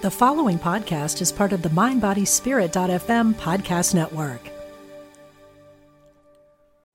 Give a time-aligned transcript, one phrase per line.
[0.00, 4.40] The following podcast is part of the MindBodySpirit.fm podcast network.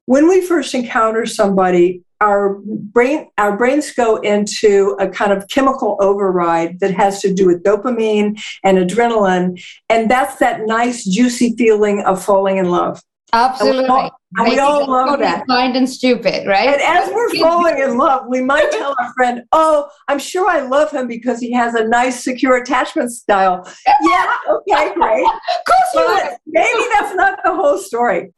[0.05, 5.97] When we first encounter somebody, our brain our brains go into a kind of chemical
[6.00, 11.99] override that has to do with dopamine and adrenaline and that's that nice juicy feeling
[12.04, 13.01] of falling in love
[13.34, 13.79] Absolutely.
[13.79, 15.43] And we all, and we all love that.
[15.47, 16.70] Kind and stupid, right?
[16.70, 20.59] And as we're falling in love, we might tell our friend, "Oh, I'm sure I
[20.59, 24.35] love him because he has a nice, secure attachment style." yeah.
[24.49, 24.94] Okay.
[24.94, 25.25] Great.
[25.25, 25.31] of
[25.66, 28.31] course but maybe that's not the whole story.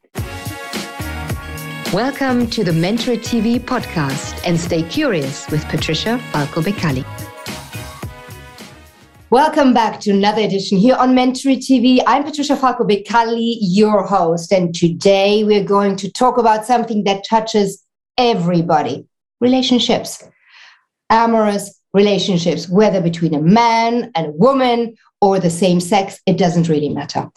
[1.93, 7.05] Welcome to the Mentor TV podcast and stay curious with Patricia Falco Beccalli.
[9.31, 11.99] Welcome back to another edition here on Mentor TV.
[12.05, 17.25] I'm Patricia Falco Beccalli, your host, and today we're going to talk about something that
[17.27, 17.83] touches
[18.19, 19.07] everybody
[19.41, 20.23] relationships,
[21.09, 26.69] amorous relationships, whether between a man and a woman or the same sex, it doesn't
[26.69, 27.27] really matter.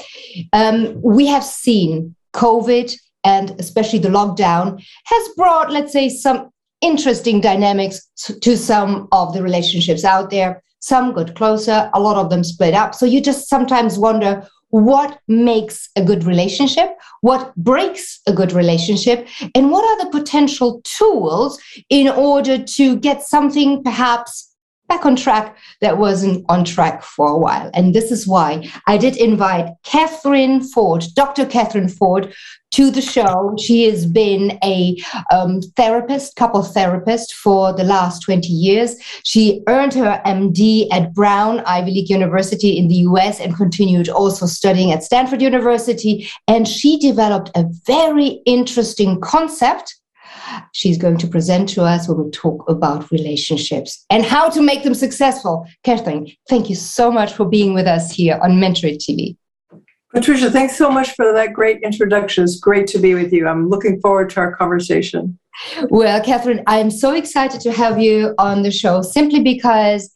[0.52, 2.94] Um, we have seen COVID
[3.24, 6.50] and especially the lockdown has brought, let's say, some
[6.82, 8.06] interesting dynamics
[8.42, 12.74] to some of the relationships out there some got closer, a lot of them split
[12.74, 12.94] up.
[12.94, 16.90] So you just sometimes wonder what makes a good relationship,
[17.22, 23.22] what breaks a good relationship, and what are the potential tools in order to get
[23.22, 24.47] something perhaps
[24.88, 27.70] back on track that wasn't on track for a while.
[27.74, 31.44] And this is why I did invite Kathryn Ford, Dr.
[31.44, 32.34] Kathryn Ford,
[32.70, 33.54] to the show.
[33.58, 34.96] She has been a
[35.32, 38.96] um, therapist, couple therapist for the last 20 years.
[39.24, 44.46] She earned her MD at Brown Ivy League University in the US and continued also
[44.46, 46.28] studying at Stanford University.
[46.46, 49.97] And she developed a very interesting concept
[50.72, 54.82] she's going to present to us when we talk about relationships and how to make
[54.82, 55.66] them successful.
[55.84, 59.36] Kathryn, thank you so much for being with us here on Mentor TV.
[60.14, 62.44] Patricia, thanks so much for that great introduction.
[62.44, 63.46] It's great to be with you.
[63.46, 65.38] I'm looking forward to our conversation.
[65.90, 70.10] Well, Kathryn, I'm so excited to have you on the show simply because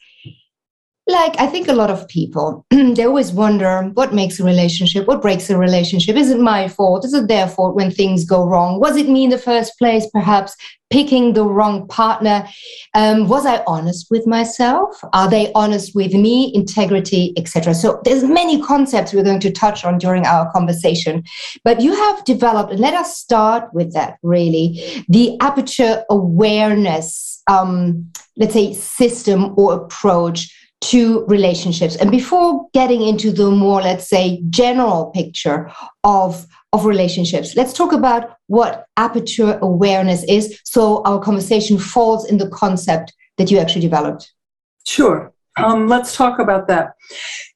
[1.12, 5.23] like i think a lot of people they always wonder what makes a relationship what
[5.23, 6.17] breaks a relationship.
[6.17, 7.05] Is it my fault?
[7.05, 8.81] Is it their fault when things go wrong?
[8.81, 10.56] Was it me in the first place perhaps
[10.91, 12.47] picking the wrong partner?
[12.95, 15.01] Um, was i honest with myself?
[15.12, 16.53] Are they honest with me?
[16.55, 21.22] Integrity etc so there's many concepts we're going to touch on during our conversation
[21.65, 28.55] but you have developed let us start with that really the aperture awareness um, let's
[28.55, 30.39] say system or approach
[30.82, 31.97] to relationships.
[31.97, 35.70] And before getting into the more, let's say, general picture
[36.03, 42.38] of, of relationships, let's talk about what aperture awareness is so our conversation falls in
[42.38, 44.32] the concept that you actually developed.
[44.84, 45.32] Sure.
[45.56, 46.94] Um, let's talk about that.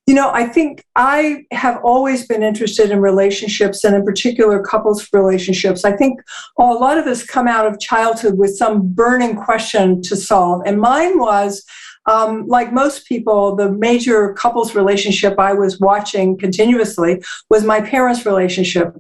[0.06, 5.08] You know, I think I have always been interested in relationships and, in particular, couples
[5.12, 5.84] relationships.
[5.84, 6.20] I think
[6.58, 10.62] a lot of us come out of childhood with some burning question to solve.
[10.64, 11.64] And mine was
[12.06, 18.24] um, like most people, the major couples relationship I was watching continuously was my parents'
[18.24, 18.94] relationship.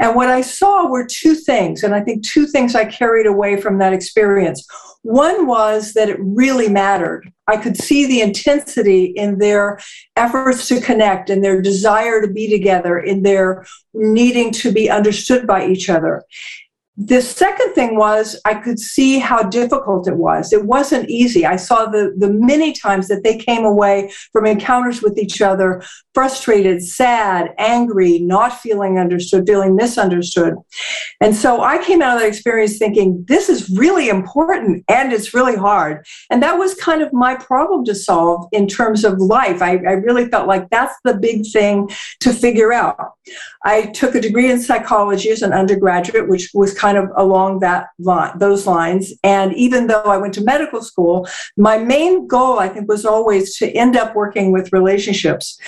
[0.00, 3.60] And what I saw were two things, and I think two things I carried away
[3.60, 4.66] from that experience.
[5.02, 7.30] One was that it really mattered.
[7.46, 9.78] I could see the intensity in their
[10.16, 13.64] efforts to connect, in their desire to be together, in their
[13.94, 16.24] needing to be understood by each other
[16.96, 20.52] the second thing was I could see how difficult it was.
[20.52, 21.44] It wasn't easy.
[21.44, 25.82] I saw the, the many times that they came away from encounters with each other
[26.14, 30.54] frustrated, sad, angry, not feeling understood, feeling misunderstood.
[31.20, 35.34] And so I came out of that experience thinking, this is really important and it's
[35.34, 36.06] really hard.
[36.30, 39.60] And that was kind of my problem to solve in terms of life.
[39.60, 41.90] I, I really felt like that's the big thing
[42.20, 42.96] to figure out.
[43.64, 47.88] I took a degree in psychology as an undergraduate, which was kind of along that
[47.98, 49.12] line, those lines.
[49.24, 51.26] And even though I went to medical school,
[51.56, 55.58] my main goal, I think, was always to end up working with relationships.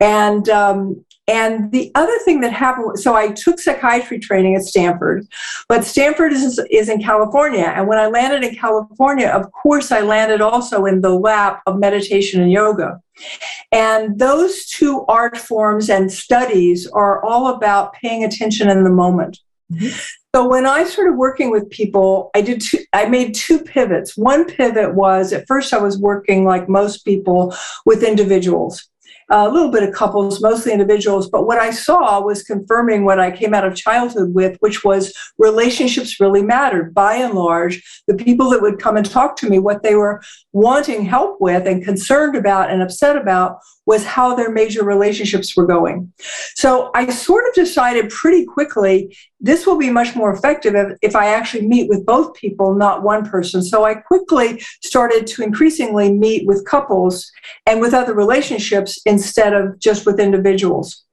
[0.00, 5.26] And um, and the other thing that happened, so I took psychiatry training at Stanford,
[5.68, 7.64] but Stanford is, is in California.
[7.64, 11.80] And when I landed in California, of course, I landed also in the lap of
[11.80, 13.00] meditation and yoga.
[13.72, 19.40] And those two art forms and studies are all about paying attention in the moment.
[19.72, 19.98] Mm-hmm.
[20.36, 24.18] So when I started working with people, I did two, I made two pivots.
[24.18, 27.56] One pivot was at first I was working like most people
[27.86, 28.86] with individuals.
[29.30, 31.30] a little bit of couples, mostly individuals.
[31.30, 35.12] But what I saw was confirming what I came out of childhood with, which was
[35.38, 36.94] relationships really mattered.
[36.94, 40.22] By and large, the people that would come and talk to me, what they were
[40.52, 45.66] wanting help with and concerned about and upset about was how their major relationships were
[45.66, 46.12] going.
[46.54, 51.16] So I sort of decided pretty quickly this will be much more effective if, if,
[51.16, 53.62] I actually meet with both people, not one person.
[53.62, 57.30] So I quickly started to increasingly meet with couples
[57.64, 61.04] and with other relationships instead of just with individuals.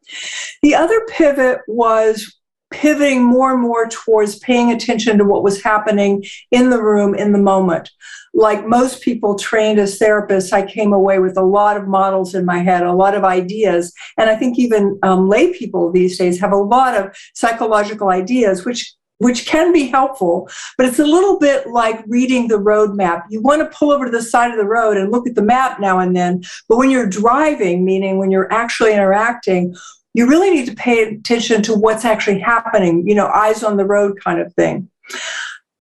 [0.61, 2.35] The other pivot was
[2.73, 7.31] pivoting more and more towards paying attention to what was happening in the room in
[7.31, 7.89] the moment
[8.33, 12.45] like most people trained as therapists, I came away with a lot of models in
[12.45, 13.93] my head, a lot of ideas.
[14.17, 18.65] And I think even um, lay people these days have a lot of psychological ideas,
[18.65, 23.23] which which can be helpful, but it's a little bit like reading the road map.
[23.29, 25.41] You want to pull over to the side of the road and look at the
[25.41, 29.77] map now and then, but when you're driving, meaning when you're actually interacting,
[30.13, 33.85] you really need to pay attention to what's actually happening, you know, eyes on the
[33.85, 34.89] road kind of thing.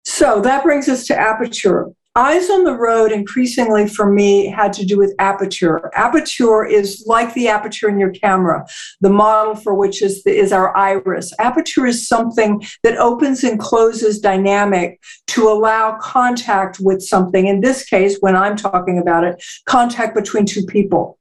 [0.04, 1.88] So that brings us to aperture.
[2.16, 5.92] Eyes on the road increasingly for me had to do with aperture.
[5.96, 8.66] Aperture is like the aperture in your camera,
[9.00, 11.32] the model for which is, the, is our iris.
[11.40, 17.46] Aperture is something that opens and closes dynamic to allow contact with something.
[17.46, 21.19] In this case, when I'm talking about it, contact between two people.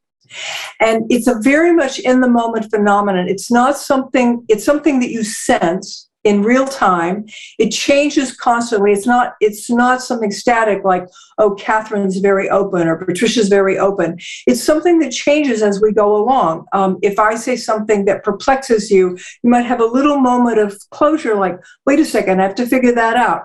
[0.81, 3.29] And it's a very much in the moment phenomenon.
[3.29, 7.25] It's not something, it's something that you sense in real time.
[7.59, 8.93] It changes constantly.
[8.93, 11.07] It's not it's not something static like
[11.39, 14.19] oh Kathryn's very open or Patricia's very open.
[14.47, 16.67] It's something that changes as we go along.
[16.73, 20.79] Um, if I say something that perplexes you, you might have a little moment of
[20.91, 23.45] closure, like wait a second, I have to figure that out.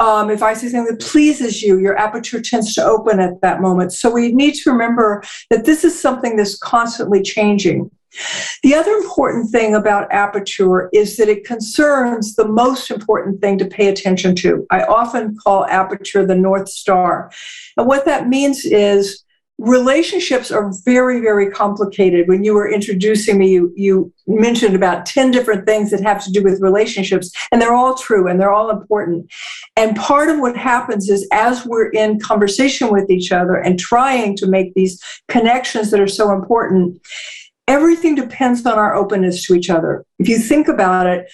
[0.00, 3.60] Um, if I say something that pleases you, your aperture tends to open at that
[3.60, 3.92] moment.
[3.92, 7.90] So we need to remember that this is something that's constantly changing.
[8.62, 13.66] The other important thing about aperture is that it concerns the most important thing to
[13.66, 14.66] pay attention to.
[14.70, 17.30] I often call aperture the North Star.
[17.76, 19.24] And what that means is
[19.58, 22.28] relationships are very, very complicated.
[22.28, 26.30] When you were introducing me, you, you mentioned about 10 different things that have to
[26.30, 29.30] do with relationships, and they're all true and they're all important.
[29.76, 34.36] And part of what happens is as we're in conversation with each other and trying
[34.36, 37.00] to make these connections that are so important,
[37.66, 40.04] everything depends on our openness to each other.
[40.20, 41.28] If you think about it,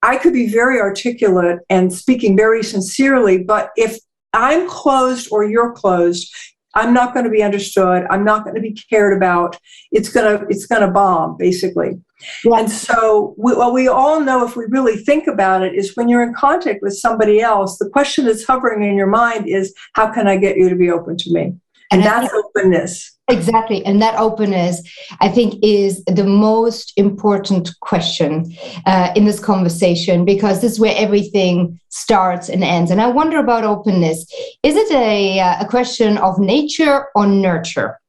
[0.00, 3.98] I could be very articulate and speaking very sincerely, but if
[4.32, 6.34] I'm closed or you're closed,
[6.74, 8.06] I'm not going to be understood.
[8.10, 9.58] I'm not going to be cared about.
[9.90, 12.00] It's going to it's going to bomb basically.
[12.44, 12.60] Yeah.
[12.60, 16.08] And so we, what we all know if we really think about it is when
[16.08, 20.12] you're in contact with somebody else, the question that's hovering in your mind is how
[20.12, 21.42] can I get you to be open to me?
[21.90, 23.18] And, and that's openness.
[23.32, 23.84] Exactly.
[23.84, 24.82] And that openness,
[25.20, 28.54] I think, is the most important question
[28.86, 32.90] uh, in this conversation because this is where everything starts and ends.
[32.90, 34.20] And I wonder about openness.
[34.62, 38.00] Is it a, uh, a question of nature or nurture?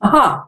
[0.00, 0.16] Aha.
[0.16, 0.44] Uh-huh.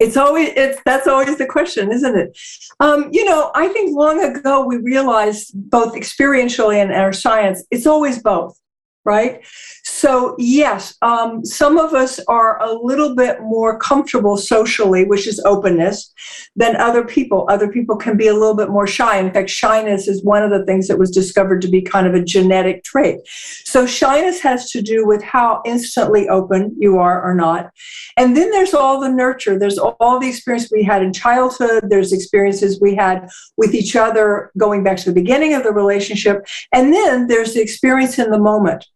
[0.00, 2.36] It's always it's that's always the question, isn't it?
[2.80, 7.86] Um, you know, I think long ago we realized both experientially and our science, it's
[7.86, 8.58] always both
[9.04, 9.44] right?
[9.86, 15.42] So, yes, um, some of us are a little bit more comfortable socially, which is
[15.44, 16.10] openness,
[16.56, 17.46] than other people.
[17.50, 19.18] Other people can be a little bit more shy.
[19.18, 22.14] In fact, shyness is one of the things that was discovered to be kind of
[22.14, 23.20] a genetic trait.
[23.64, 27.70] So, shyness has to do with how instantly open you are or not.
[28.16, 29.58] And then there's all the nurture.
[29.58, 31.84] There's all the experience we had in childhood.
[31.90, 36.46] There's experiences we had with each other going back to the beginning of the relationship.
[36.72, 38.86] And then there's the experience in the moment.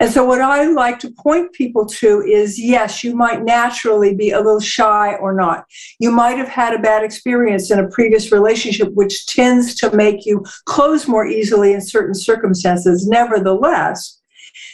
[0.00, 4.30] And so, what I like to point people to is yes, you might naturally be
[4.30, 5.64] a little shy or not.
[5.98, 10.24] You might have had a bad experience in a previous relationship, which tends to make
[10.24, 13.08] you close more easily in certain circumstances.
[13.08, 14.20] Nevertheless,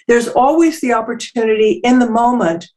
[0.09, 2.69] there's always the opportunity in the moment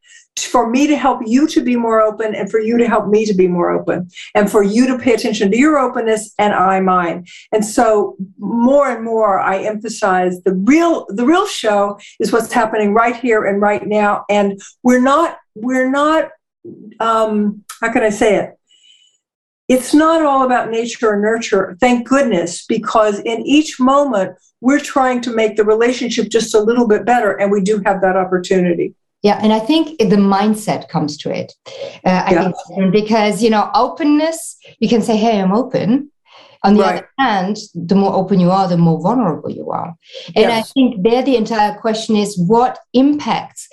[0.45, 3.25] for me to help you to be more open and for you to help me
[3.25, 6.79] to be more open and for you to pay attention to your openness and I
[6.79, 7.25] mine.
[7.51, 12.93] And so more and more I emphasize the real the real show is what's happening
[12.93, 14.25] right here and right now.
[14.29, 16.29] And we're not we're not
[16.99, 18.57] um, how can I say it?
[19.67, 25.21] It's not all about nature or nurture, thank goodness, because in each moment we're trying
[25.21, 28.95] to make the relationship just a little bit better, and we do have that opportunity.
[29.23, 31.53] Yeah, and I think the mindset comes to it.
[32.05, 32.51] Uh, I yeah.
[32.75, 36.11] think because you know openness, you can say, "Hey, I'm open."
[36.63, 36.97] On the right.
[36.97, 39.95] other hand, the more open you are, the more vulnerable you are.
[40.35, 40.69] And yes.
[40.69, 43.67] I think there the entire question is what impacts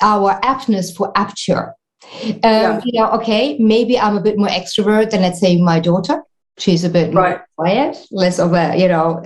[0.00, 1.74] our aptness for aperture
[2.22, 2.80] Um, yeah.
[2.84, 6.22] You know, okay, maybe I'm a bit more extrovert than let's say my daughter.
[6.58, 7.38] She's a bit right.
[7.38, 9.20] more quiet, less of a you know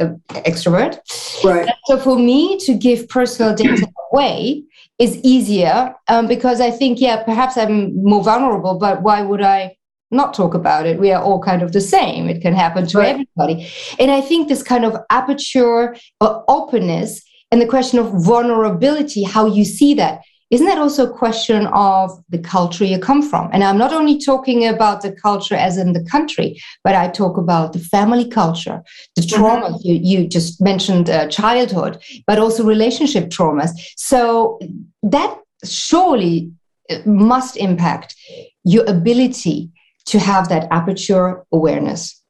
[0.50, 0.98] extrovert.
[1.44, 1.68] Right.
[1.86, 4.64] so for me to give personal data away
[5.02, 7.76] is easier um, because I think yeah perhaps I'm
[8.12, 9.76] more vulnerable, but why would I
[10.10, 11.00] not talk about it?
[11.00, 12.28] We are all kind of the same.
[12.28, 13.08] It can happen to right.
[13.08, 13.68] everybody,
[13.98, 19.46] and I think this kind of aperture or openness and the question of vulnerability, how
[19.46, 23.48] you see that isn't that also a question of the culture you come from?
[23.54, 27.38] And I'm not only talking about the culture as in the country, but I talk
[27.38, 28.82] about the family culture,
[29.16, 29.42] the mm-hmm.
[29.42, 29.74] mm-hmm.
[29.82, 33.70] you, you just mentioned, uh, childhood, but also relationship traumas.
[33.96, 34.58] So
[35.02, 36.52] that surely
[36.90, 38.14] uh, must impact
[38.62, 39.70] your ability
[40.04, 42.20] to have that aperture awareness.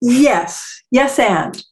[0.00, 1.62] Yes, yes, and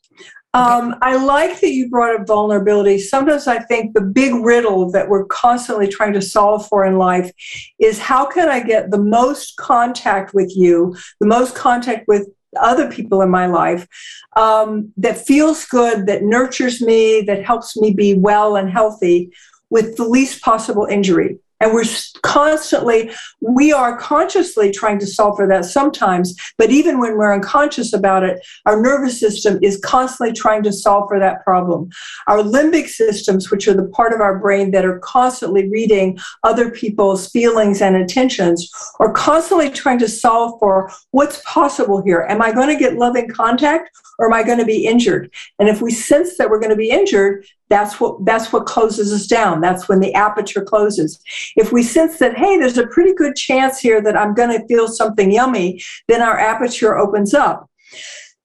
[0.55, 2.99] um, I like that you brought up vulnerability.
[2.99, 7.33] Sometimes I think the big riddle that we're constantly trying to solve for in life
[7.81, 12.89] is how can I get the most contact with you, the most contact with other
[12.89, 13.89] people in my life
[14.37, 19.33] um, that feels good, that nurtures me, that helps me be well and healthy
[19.71, 21.39] with the least possible injury.
[21.65, 21.87] And we're
[22.23, 27.95] constantly, we are consciously trying to solve for that sometimes, but even when we're unconscious
[27.95, 31.89] about it, our nervous system is constantly trying to solve for that problem.
[32.27, 36.71] Our limbic systems, which are the part of our brain that are constantly reading other
[36.71, 42.27] people's feelings and intentions, are constantly trying to solve for what's possible here.
[42.29, 45.33] Am I going to get loving contact or am I going to be injured?
[45.59, 49.13] And if we sense that we're going to be injured, that's what that's what closes
[49.13, 49.61] us down.
[49.61, 51.21] That's when the aperture closes.
[51.57, 54.67] If we sense that hey there's a pretty good chance here that i'm going to
[54.67, 57.69] feel something yummy then our aperture opens up.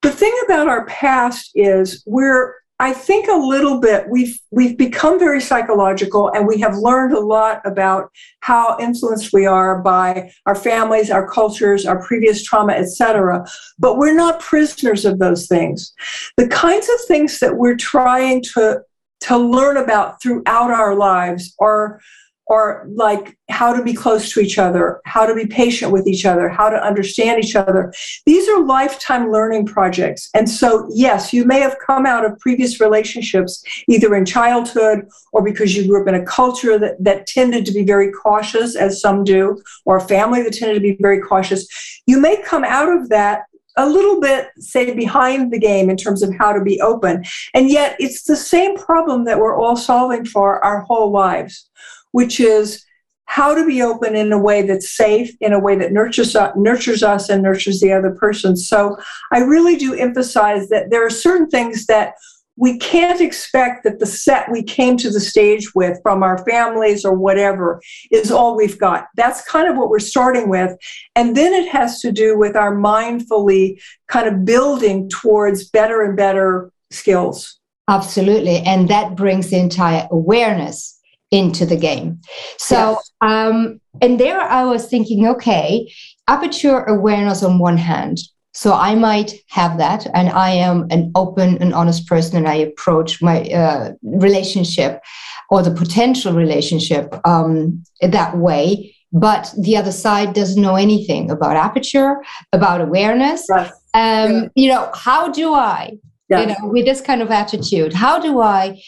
[0.01, 5.19] The thing about our past is we're i think a little bit we've we've become
[5.19, 8.09] very psychological and we have learned a lot about
[8.39, 13.45] how influenced we are by our families our cultures our previous trauma etc
[13.79, 15.93] but we're not prisoners of those things.
[16.37, 18.81] The kinds of things that we're trying to
[19.21, 22.01] to learn about throughout our lives or
[22.49, 26.25] or like how to be close to each other, how to be patient with each
[26.25, 27.93] other, how to understand each other.
[28.25, 30.31] These are lifetime learning projects.
[30.33, 35.43] And so, yes, you may have come out of previous relationships, either in childhood or
[35.43, 38.99] because you grew up in a culture that, that tended to be very cautious, as
[38.99, 41.67] some do, or a family that tended to be very cautious.
[42.07, 43.43] You may come out of that
[43.79, 47.23] a little bit, say, behind the game in terms of how to be open.
[47.53, 51.69] And yet it's the same problem that we're all solving for our whole lives,
[52.11, 52.85] which is
[53.25, 57.03] how to be open in a way that's safe, in a way that nurtures, nurtures
[57.03, 58.57] us and nurtures the other person.
[58.57, 58.97] So
[59.31, 62.15] I really do emphasize that there are certain things that
[62.59, 67.05] we can't expect that the set we came to the stage with from our families
[67.05, 69.07] or whatever is all we've got.
[69.15, 70.77] That's kind of what we're starting with.
[71.15, 76.17] And then it has to do with our mindfully kind of building towards better and
[76.17, 77.57] better skills.
[77.87, 78.57] Absolutely.
[78.57, 80.99] And that brings the entire awareness
[81.31, 82.19] into the game.
[82.57, 83.11] So, yes.
[83.21, 85.91] um, and there I was thinking, okay,
[86.27, 88.19] aperture awareness on one hand,
[88.53, 92.55] so I might have that, and I am an open and honest person, and I
[92.55, 95.01] approach my uh, relationship
[95.49, 98.95] or the potential relationship um, that way.
[99.11, 102.17] But the other side doesn't know anything about aperture,
[102.53, 103.45] about awareness.
[103.49, 103.71] Right.
[103.93, 104.47] Um, yeah.
[104.55, 105.97] You know, how do I,
[106.29, 108.79] you know, with this kind of attitude, how do I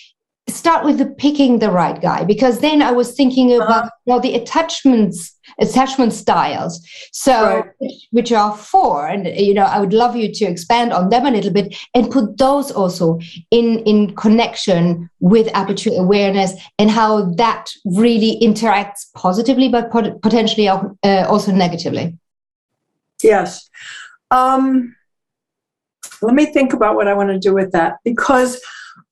[0.48, 2.24] start with the picking the right guy?
[2.24, 3.65] Because then I was thinking uh-huh.
[3.65, 3.89] about uh-huh.
[4.06, 6.81] you know, the attachments attachment styles.
[7.12, 7.65] So right.
[7.79, 11.25] which, which, are four and you know i would love you to expand on them
[11.25, 13.20] a little bit and put those also
[13.51, 20.70] in in connection with aperture awareness and how that really interacts positively but pot- potentially
[20.70, 22.17] uh, also negatively.
[23.22, 23.70] Yes.
[24.31, 24.96] Um,
[26.22, 28.62] let me think about what i want to do with that because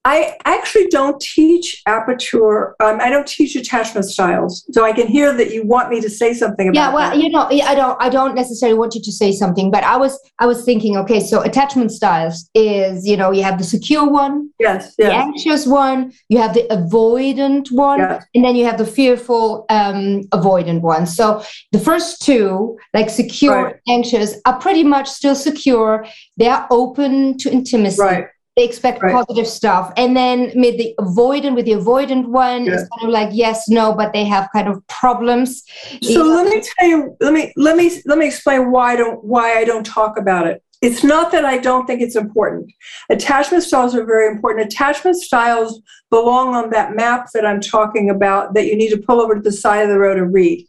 [0.06, 2.70] I actually don't teach aperture.
[2.82, 4.65] Um, I don't teach attachment styles.
[4.72, 6.79] So I can hear that you want me to say something about.
[6.79, 7.22] Yeah, well, that.
[7.22, 8.01] you know, I don't.
[8.01, 10.96] I don't necessarily want you to say something, but I was, I was thinking.
[10.98, 15.10] Okay, so attachment styles is, you know, you have the secure one, yes, yes.
[15.10, 18.25] the anxious one, you have the avoidant one, yes.
[18.34, 21.06] and then you have the fearful um, avoidant one.
[21.08, 23.75] So the first two, like secure, right.
[23.89, 26.06] anxious, are pretty much still secure.
[26.38, 28.01] They are open to intimacy.
[28.01, 29.13] Right they expect right.
[29.13, 32.74] positive stuff and then with the avoidant with the avoidant one yeah.
[32.74, 35.63] it's kind of like yes no but they have kind of problems
[36.01, 39.24] so let me tell you let me let me let me explain why i don't
[39.24, 42.71] why i don't talk about it it's not that I don't think it's important.
[43.09, 44.65] Attachment styles are very important.
[44.65, 49.19] Attachment styles belong on that map that I'm talking about that you need to pull
[49.19, 50.65] over to the side of the road and read.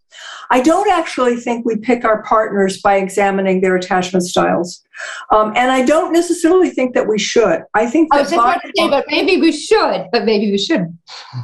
[0.50, 4.83] I don't actually think we pick our partners by examining their attachment styles.
[5.31, 7.62] Um, and I don't necessarily think that we should.
[7.75, 8.17] I think that.
[8.17, 10.99] I was just about to say, but maybe we should, but maybe we should.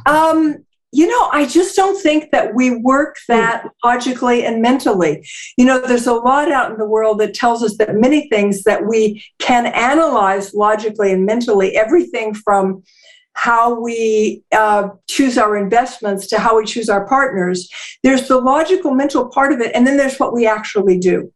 [0.05, 5.27] Um, you know, I just don't think that we work that logically and mentally.
[5.57, 8.63] You know, there's a lot out in the world that tells us that many things
[8.63, 12.83] that we can analyze logically and mentally, everything from
[13.33, 17.69] how we uh, choose our investments to how we choose our partners.
[18.01, 21.31] There's the logical mental part of it, and then there's what we actually do.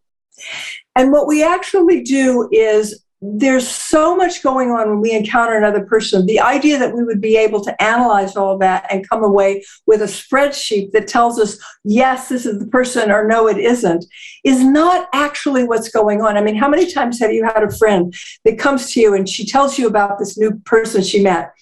[0.96, 5.86] And what we actually do is there's so much going on when we encounter another
[5.86, 6.26] person.
[6.26, 10.02] The idea that we would be able to analyze all that and come away with
[10.02, 14.06] a spreadsheet that tells us, yes, this is the person or no, it isn't,
[14.44, 16.36] is not actually what's going on.
[16.36, 18.12] I mean, how many times have you had a friend
[18.44, 21.54] that comes to you and she tells you about this new person she met?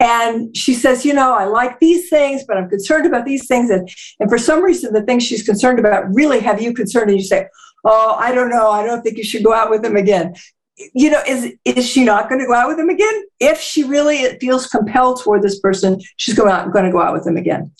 [0.00, 3.70] And she says, you know, I like these things, but I'm concerned about these things.
[3.70, 7.10] And, and for some reason, the things she's concerned about really have you concerned.
[7.10, 7.46] And you say,
[7.84, 10.32] oh i don't know i don't think you should go out with him again
[10.76, 13.22] you know, is is she not going to go out with him again?
[13.40, 17.12] If she really feels compelled toward this person, she's going out going to go out
[17.12, 17.70] with him again.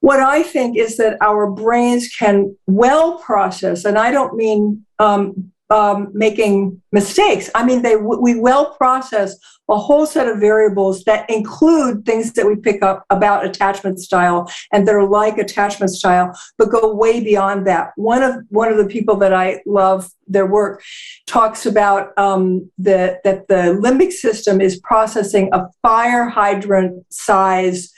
[0.00, 5.52] What I think is that our brains can well process, and I don't mean um,
[5.70, 7.50] um, making mistakes.
[7.54, 9.36] I mean, they we well process
[9.68, 14.50] a whole set of variables that include things that we pick up about attachment style
[14.72, 17.90] and that are like attachment style, but go way beyond that.
[17.96, 20.82] One of one of the people that I love their work
[21.26, 27.92] talks about um, the, that the limbic system is processing a fire hydrant size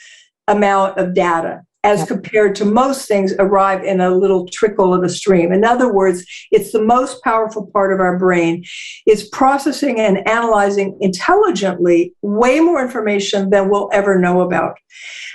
[0.47, 5.09] amount of data as compared to most things arrive in a little trickle of a
[5.09, 5.53] stream.
[5.53, 8.65] In other words, it's the most powerful part of our brain.
[9.07, 14.77] It's processing and analyzing intelligently way more information than we'll ever know about.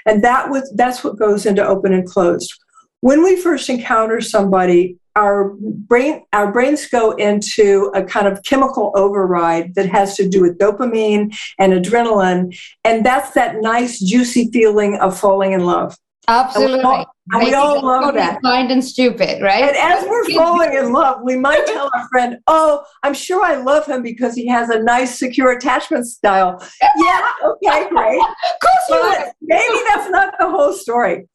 [0.05, 2.53] And that was that's what goes into open and closed.
[2.99, 8.91] When we first encounter somebody, our brain our brains go into a kind of chemical
[8.95, 14.95] override that has to do with dopamine and adrenaline and that's that nice juicy feeling
[14.95, 15.95] of falling in love
[16.27, 16.75] Absolutely.
[16.75, 18.41] And we all, and we all love that.
[18.41, 19.63] Blind and stupid, right?
[19.63, 23.55] And as we're falling in love, we might tell our friend, "Oh, I'm sure I
[23.55, 27.31] love him because he has a nice, secure attachment style." yeah.
[27.45, 27.89] Okay.
[27.89, 28.19] Great.
[28.21, 31.27] of course, but maybe that's not the whole story.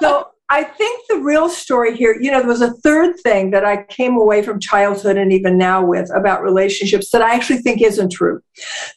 [0.00, 3.64] So I think the real story here, you know, there was a third thing that
[3.64, 7.80] I came away from childhood and even now with about relationships that I actually think
[7.80, 8.40] isn't true.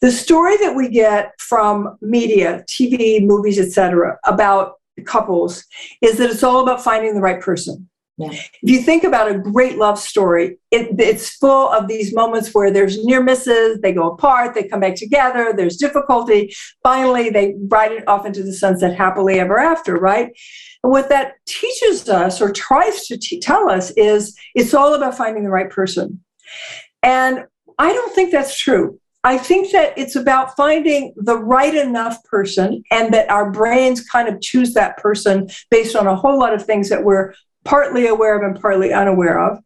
[0.01, 4.73] The story that we get from media, TV, movies, etc., about
[5.05, 5.63] couples
[6.01, 7.89] is that it's all about finding the right person.
[8.17, 8.31] Yeah.
[8.31, 12.71] If you think about a great love story, it, it's full of these moments where
[12.71, 16.51] there's near misses, they go apart, they come back together, there's difficulty.
[16.81, 20.31] Finally, they ride it off into the sunset happily ever after, right?
[20.83, 25.15] And what that teaches us or tries to t- tell us is it's all about
[25.15, 26.23] finding the right person.
[27.03, 27.45] And
[27.77, 28.99] I don't think that's true.
[29.27, 34.29] I think that it's about finding the right enough person and that our brains kind
[34.29, 37.33] of choose that person based on a whole lot of things that we're
[37.65, 39.59] partly aware of and partly unaware of.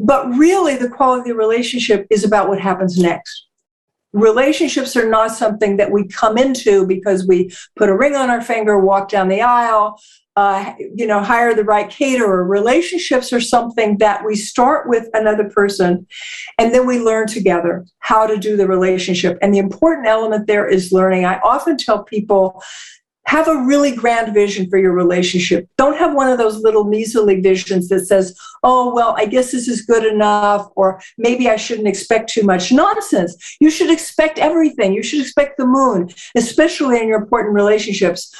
[0.00, 3.46] But really, the quality of the relationship is about what happens next.
[4.12, 8.42] Relationships are not something that we come into because we put a ring on our
[8.42, 9.96] finger, walk down the aisle,
[10.36, 12.44] uh, you know, hire the right caterer.
[12.44, 16.06] Relationships are something that we start with another person
[16.58, 19.38] and then we learn together how to do the relationship.
[19.42, 21.24] And the important element there is learning.
[21.24, 22.62] I often tell people,
[23.26, 25.68] have a really grand vision for your relationship.
[25.78, 29.68] Don't have one of those little measly visions that says, oh, well, I guess this
[29.68, 32.72] is good enough, or maybe I shouldn't expect too much.
[32.72, 33.36] Nonsense.
[33.60, 34.94] You should expect everything.
[34.94, 38.34] You should expect the moon, especially in your important relationships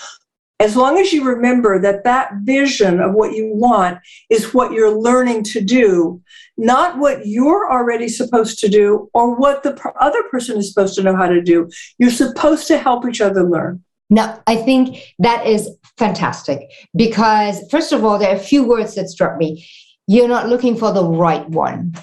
[0.60, 4.96] as long as you remember that that vision of what you want is what you're
[4.96, 6.20] learning to do,
[6.58, 11.02] not what you're already supposed to do or what the other person is supposed to
[11.02, 11.68] know how to do.
[11.98, 13.82] You're supposed to help each other learn.
[14.10, 18.96] No, I think that is fantastic because, first of all, there are a few words
[18.96, 19.66] that struck me.
[20.06, 21.94] You're not looking for the right one.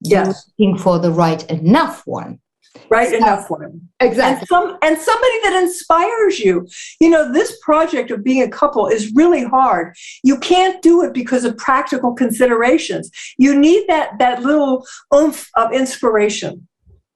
[0.00, 0.50] Yes.
[0.56, 2.38] You're looking for the right enough one
[2.90, 6.66] right so, enough for him exactly and, some, and somebody that inspires you
[7.00, 11.12] you know this project of being a couple is really hard you can't do it
[11.14, 14.84] because of practical considerations you need that that little
[15.14, 16.66] oomph of inspiration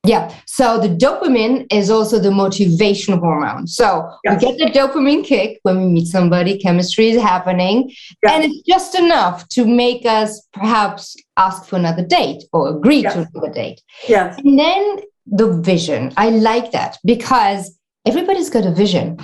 [0.07, 0.33] Yeah.
[0.47, 3.67] So the dopamine is also the motivation hormone.
[3.67, 3.87] So
[4.25, 4.31] Yes.
[4.31, 7.77] we get the dopamine kick when we meet somebody, chemistry is happening,
[8.23, 8.33] Yeah.
[8.33, 11.03] and it's just enough to make us perhaps
[11.37, 13.15] ask for another date or agree Yes.
[13.15, 13.79] to another date.
[14.15, 14.39] Yes.
[14.45, 14.83] And then
[15.31, 16.13] the vision.
[16.17, 19.19] I like that because everybody's got a vision.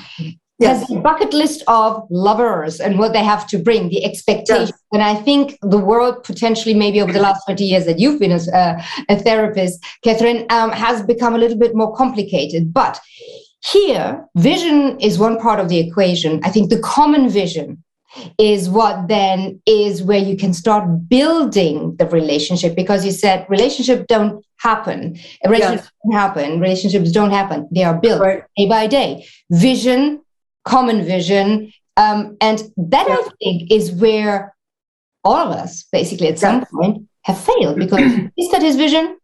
[0.60, 0.80] Yes.
[0.80, 4.72] Has a bucket list of lovers and what they have to bring, the expectations.
[4.92, 8.30] And I think the world potentially, maybe over the last 20 years that you've been
[8.30, 12.72] as a, a therapist, Kathryn, um, has become a little bit more complicated.
[12.72, 13.00] But
[13.64, 16.40] here, vision is one part of the equation.
[16.44, 17.82] I think the common vision
[18.38, 24.06] is what then is where you can start building the relationship because you said relationship
[24.06, 24.98] don't happen
[25.46, 28.42] relationships don't happen relationships don't happen they are built Right.
[28.56, 29.08] day by day
[29.50, 30.22] vision
[30.64, 32.58] common vision um, and
[32.94, 34.54] that i think is where
[35.24, 39.16] all of us basically at some point have failed because he's got his vision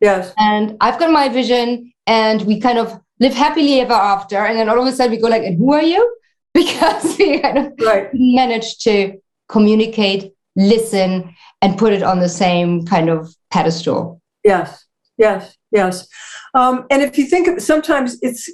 [0.00, 0.32] Yes.
[0.38, 4.38] and I've got my vision, and we kind of live happily ever after.
[4.46, 6.02] And then all of a sudden we go like, "And who are you?"
[6.54, 8.08] Because we kind of Right.
[8.14, 14.19] managed to communicate, listen, and put it on the same kind of pedestal.
[14.44, 14.86] Yes,
[15.18, 16.08] yes, yes.
[16.54, 18.50] Um, and if you think of sometimes it's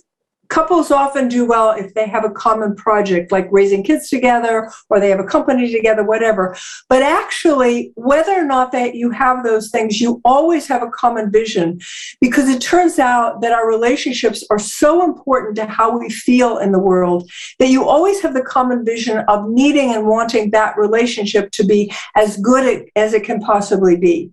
[0.49, 5.01] couples often do well if they have a common project like raising kids together or
[5.01, 6.57] they have a company together, whatever.
[6.89, 11.31] But actually, whether or not that you have those things, you always have a common
[11.31, 11.81] vision
[12.21, 16.73] because it turns out that our relationships are so important to how we feel in
[16.73, 21.51] the world that you always have the common vision of needing and wanting that relationship
[21.53, 24.31] to be as good as it can possibly be.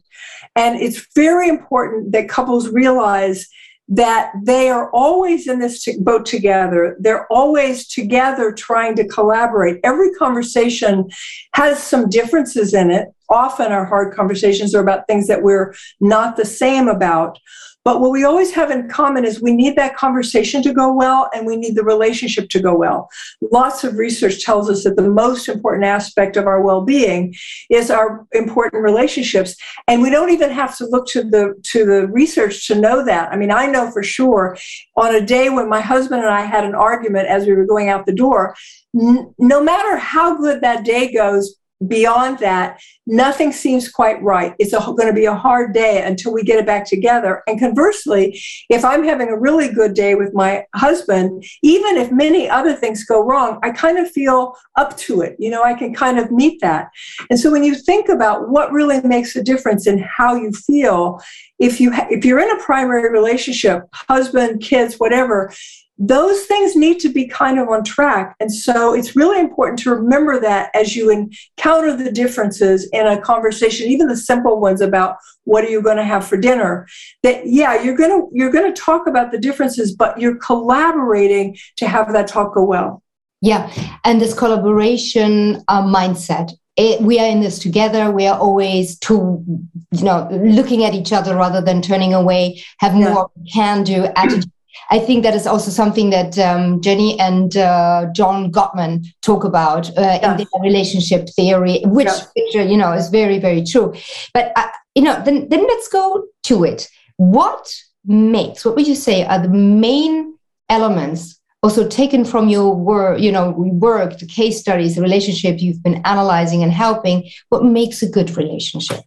[0.55, 3.47] And it's very important that couples realize
[3.89, 6.95] that they are always in this boat together.
[6.99, 9.79] They're always together trying to collaborate.
[9.83, 11.09] Every conversation
[11.53, 13.09] has some differences in it.
[13.29, 17.37] Often our hard conversations are about things that we're not the same about.
[17.85, 21.29] But what we always have in common is we need that conversation to go well
[21.33, 23.09] and we need the relationship to go well.
[23.51, 27.33] Lots of research tells us that the most important aspect of our well being
[27.69, 29.55] is our important relationships
[29.87, 33.31] and we don't even have to look to the to the research to know that
[33.31, 34.57] i mean i know for sure
[34.95, 37.89] on a day when my husband and i had an argument as we were going
[37.89, 38.55] out the door
[38.93, 41.55] no matter how good that day goes
[41.87, 44.53] beyond that nothing seems quite right.
[44.59, 47.43] It's going to be a hard day until we get it back together.
[47.47, 52.49] And conversely if i'm having a really good day with my husband even if many
[52.49, 55.35] other things go wrong i kind of feel up to it.
[55.39, 56.89] You know i can kind of meet that.
[57.29, 61.21] And so when you think about what really makes a difference in how you feel,
[61.59, 65.53] if you ha- if you're in a primary relationship, husband, kids, whatever,
[65.99, 68.35] those things need to be kind of on track.
[68.39, 73.21] And so it's really important to remember that as you encounter the differences in a
[73.21, 76.87] conversation, even the simple ones about what are you going to have for dinner,
[77.21, 81.57] that yeah, you're going to you're going to talk about the differences, but you're collaborating
[81.77, 83.03] to have that talk go well.
[83.41, 83.71] Yeah,
[84.03, 86.53] and this collaboration uh, mindset.
[86.75, 88.09] It, we are in this together.
[88.09, 89.43] We are always to,
[89.91, 92.63] you know, looking at each other rather than turning away.
[92.79, 93.13] Have Yeah.
[93.13, 94.51] more can-do attitude.
[94.89, 99.89] I think that is also something that um, Jenny and uh, John Gottman talk about
[99.97, 100.37] uh, in Yeah.
[100.37, 102.07] their relationship theory, which,
[102.53, 102.61] Yeah.
[102.61, 103.93] uh, you know is very very true.
[104.33, 106.89] But uh, you know, then then let's go to it.
[107.17, 107.73] What
[108.05, 108.65] makes?
[108.65, 110.35] What would you say are the main
[110.69, 115.81] elements also taken from your work, you know, work, the case studies, the relationship you've
[115.81, 119.01] been analyzing and helping, what makes a good relationship?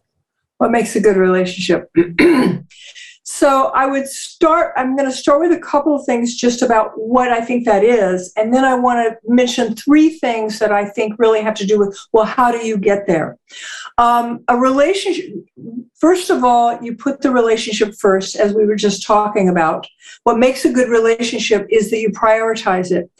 [0.59, 1.87] what makes a good relationship.
[3.29, 6.91] so I would start, I'm going to start with a couple of things just about
[6.95, 8.31] what I think that is.
[8.37, 11.77] And then I want to mention three things that I think really have to do
[11.77, 13.37] with, well, how do you get there?
[13.97, 15.25] Um, a relationship,
[15.99, 19.85] first of all, you put the relationship first, as we were just talking about.
[20.23, 23.11] What makes a good relationship is that you prioritize it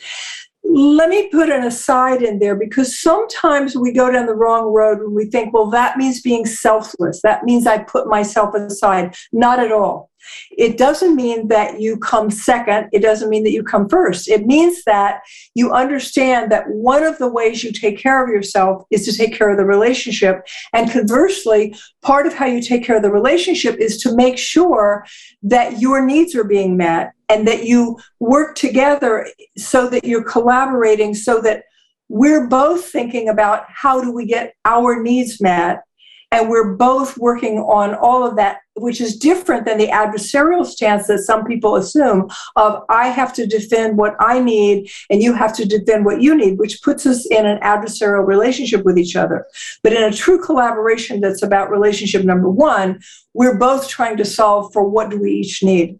[0.69, 4.99] let me put an aside in there because sometimes we go down the wrong road
[4.99, 7.21] when we think, well, that means being selfless.
[7.21, 9.15] That means I put myself aside.
[9.31, 10.09] Not at all.
[10.51, 12.89] It doesn't mean that you come second.
[12.91, 14.27] It doesn't mean that you come first.
[14.27, 15.21] It means that
[15.55, 19.33] you understand that one of the ways you take care of yourself is to take
[19.33, 20.45] care of the relationship.
[20.73, 25.05] And conversely, part of how you take care of the relationship is to make sure
[25.43, 31.13] that your needs are being met and that you work together so that you're collaborating
[31.13, 31.63] so that
[32.09, 35.83] we're both thinking about how do we get our needs met
[36.31, 41.07] and we're both working on all of that which is different than the adversarial stance
[41.07, 45.55] that some people assume of i have to defend what i need and you have
[45.55, 49.45] to defend what you need which puts us in an adversarial relationship with each other.
[49.83, 52.99] But in a true collaboration that's about relationship number one
[53.33, 55.99] we're both trying to solve for what do we each need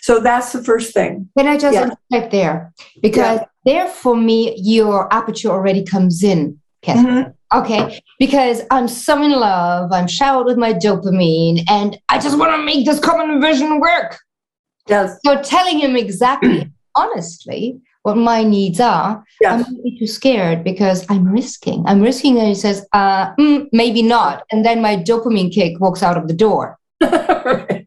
[0.00, 1.90] so that's the first thing can i just yeah.
[2.10, 3.46] interject there because yeah.
[3.64, 6.58] there for me your aperture already comes in
[6.96, 7.30] Mm-hmm.
[7.58, 12.52] Okay, because I'm so in love, I'm showered with my dopamine, and I just want
[12.54, 14.18] to make this common vision work.
[14.86, 15.18] Yes.
[15.24, 19.66] So telling him exactly, honestly, what my needs are, yes.
[19.66, 21.84] I'm too scared because I'm risking.
[21.86, 26.02] I'm risking, and he says, uh, mm, maybe not, and then my dopamine kick walks
[26.02, 26.78] out of the door.
[27.00, 27.77] right.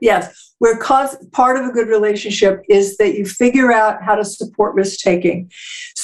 [0.00, 0.54] Yes.
[0.58, 4.74] Where cause, part of a good relationship is that you figure out how to support
[4.74, 5.50] risk taking.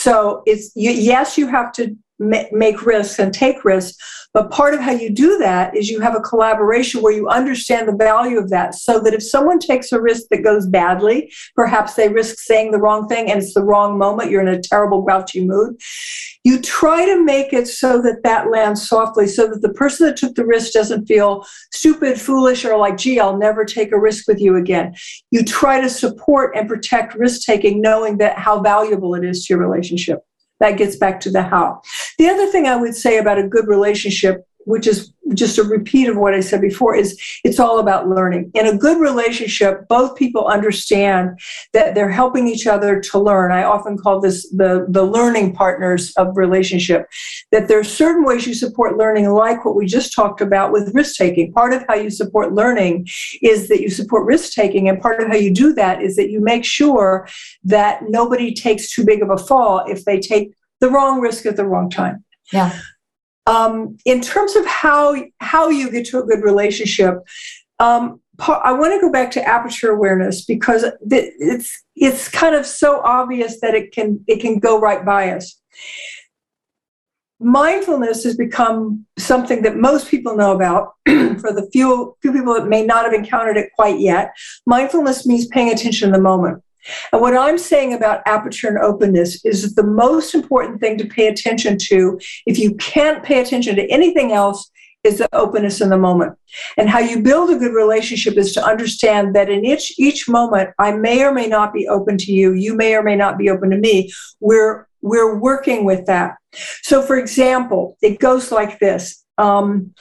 [0.06, 3.98] So it's you, yes, you have to make risks and take risks.
[4.32, 7.88] But part of how you do that is you have a collaboration where you understand
[7.88, 11.94] the value of that so that if someone takes a risk that goes badly, perhaps
[11.94, 15.02] they risk saying the wrong thing and it's the wrong moment, you're in a terrible,
[15.02, 15.80] grouchy mood,
[16.44, 20.16] you try to make it so that that lands softly so that the person that
[20.16, 24.28] took the risk doesn't feel stupid, foolish, or like, gee, I'll never take a risk
[24.28, 24.94] with you again.
[25.30, 29.54] You try to support and protect risk taking, knowing that how valuable it is to
[29.54, 29.95] your relationship
[30.60, 31.82] that gets back to the how.
[32.18, 36.08] The other thing I would say about a good relationship, which is just a repeat
[36.08, 38.50] of what I said before, is it's all about learning.
[38.54, 41.38] In a good relationship, both people understand
[41.72, 43.52] that they're helping each other to learn.
[43.52, 47.06] I often call this the, the learning partners of relationship,
[47.52, 50.94] that there are certain ways you support learning, like what we just talked about with
[50.94, 51.52] risk taking.
[51.52, 53.06] Part of how you support learning
[53.42, 56.30] is that you support risk taking, and part of how you do that is that
[56.30, 57.28] you make sure
[57.62, 61.56] that nobody takes too big of a fall if they take the wrong risk at
[61.56, 62.24] the wrong time.
[62.52, 62.76] Yeah.
[63.46, 67.18] Um, in terms of how how you get to a good relationship,
[67.78, 73.00] um, I want to go back to aperture awareness because it's it's kind of so
[73.02, 75.60] obvious that it can it can go right by us.
[77.38, 80.94] Mindfulness has become something that most people know about.
[81.06, 84.34] For the few few people that may not have encountered it quite yet,
[84.66, 86.62] mindfulness means paying attention in the moment.
[87.12, 91.06] And what I'm saying about aperture and openness is that the most important thing to
[91.06, 94.70] pay attention to, if you can't pay attention to anything else,
[95.06, 96.36] is the openness in the moment.
[96.76, 100.70] And how you build a good relationship is to understand that in each each moment,
[100.78, 102.52] I may or may not be open to you.
[102.52, 104.12] You may or may not be open to me.
[104.40, 106.36] We're we're working with that.
[106.82, 109.24] So, for example, it goes like this.
[109.38, 109.94] Um,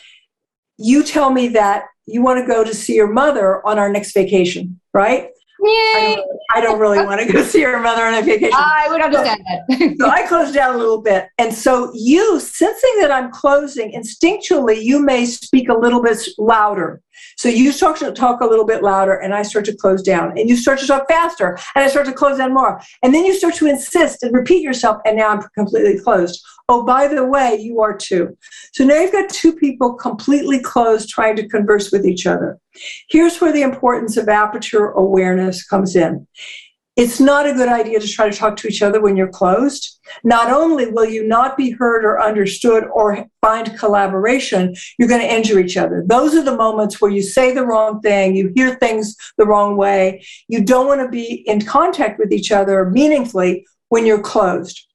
[0.77, 4.13] you tell me that you want to go to see your mother on our next
[4.13, 5.29] vacation, right?
[5.63, 8.51] I don't, I don't, really want to go see your mother on a vacation.
[8.53, 9.95] I would understand so, that.
[9.97, 11.27] so I close down a little bit.
[11.37, 17.01] And so you, sensing that I'm closing, instinctually, you may speak a little bit louder.
[17.37, 20.37] So you start to talk a little bit louder, and I start to close down.
[20.37, 22.81] And you start to talk faster, and I start to close down more.
[23.03, 26.43] And then you start to insist and repeat yourself, and now I'm completely closed.
[26.67, 28.35] Oh, by the way, you are too.
[28.73, 32.57] So now you've got two people completely closed trying to converse with each other.
[33.09, 36.27] Here's where the importance of aperture awareness comes in.
[36.95, 39.99] It's not a good idea to try to talk to each other when you're closed.
[40.23, 45.33] Not only will you not be heard or understood or find collaboration, you're going to
[45.33, 46.05] injure each other.
[46.07, 49.75] Those are the moments where you say the wrong thing, you hear things the wrong
[49.75, 50.25] way.
[50.47, 54.87] You don't want to be in contact with each other meaningfully when you're closed.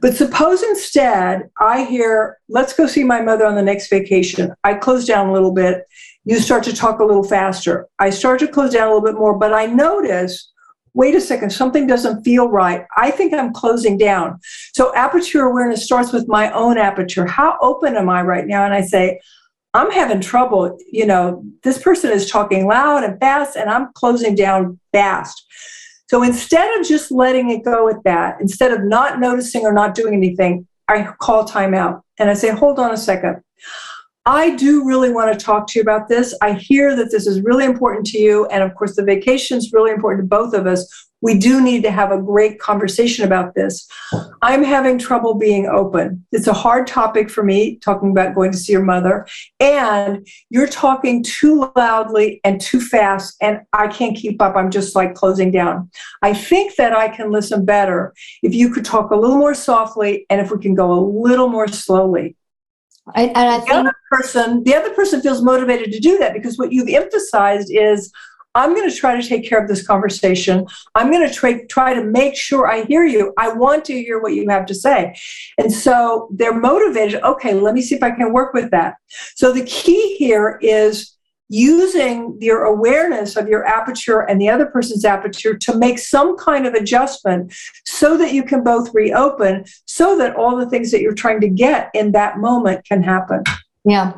[0.00, 4.52] But suppose instead I hear, let's go see my mother on the next vacation.
[4.64, 5.84] I close down a little bit.
[6.24, 7.86] You start to talk a little faster.
[7.98, 10.52] I start to close down a little bit more, but I notice,
[10.94, 12.84] wait a second, something doesn't feel right.
[12.96, 14.38] I think I'm closing down.
[14.72, 17.26] So aperture awareness starts with my own aperture.
[17.26, 18.64] How open am I right now?
[18.64, 19.20] And I say,
[19.74, 20.76] I'm having trouble.
[20.90, 25.44] You know, this person is talking loud and fast, and I'm closing down fast.
[26.08, 29.94] So instead of just letting it go at that, instead of not noticing or not
[29.94, 33.42] doing anything, I call timeout and I say, hold on a second.
[34.28, 36.34] I do really want to talk to you about this.
[36.42, 38.44] I hear that this is really important to you.
[38.48, 40.86] And of course, the vacation is really important to both of us
[41.20, 43.88] we do need to have a great conversation about this.
[44.42, 46.24] I'm having trouble being open.
[46.30, 49.26] It's a hard topic for me, talking about going to see your mother.
[49.58, 54.54] And you're talking too loudly and too fast, and I can't keep up.
[54.54, 55.90] I'm just like closing down.
[56.22, 60.24] I think that I can listen better if you could talk a little more softly
[60.30, 62.36] and if we can go a little more slowly.
[63.14, 66.58] I, and I the other person, the other person feels motivated to do that because
[66.58, 68.12] what you've emphasized is
[68.54, 70.66] I'm going to try to take care of this conversation.
[70.94, 73.32] I'm going to try, try to make sure I hear you.
[73.38, 75.14] I want to hear what you have to say.
[75.58, 77.22] And so they're motivated.
[77.22, 78.94] Okay, let me see if I can work with that.
[79.36, 81.17] So the key here is
[81.48, 86.66] using your awareness of your aperture and the other person's aperture to make some kind
[86.66, 87.52] of adjustment
[87.84, 91.48] so that you can both reopen so that all the things that you're trying to
[91.48, 93.42] get in that moment can happen.
[93.84, 94.12] Yeah.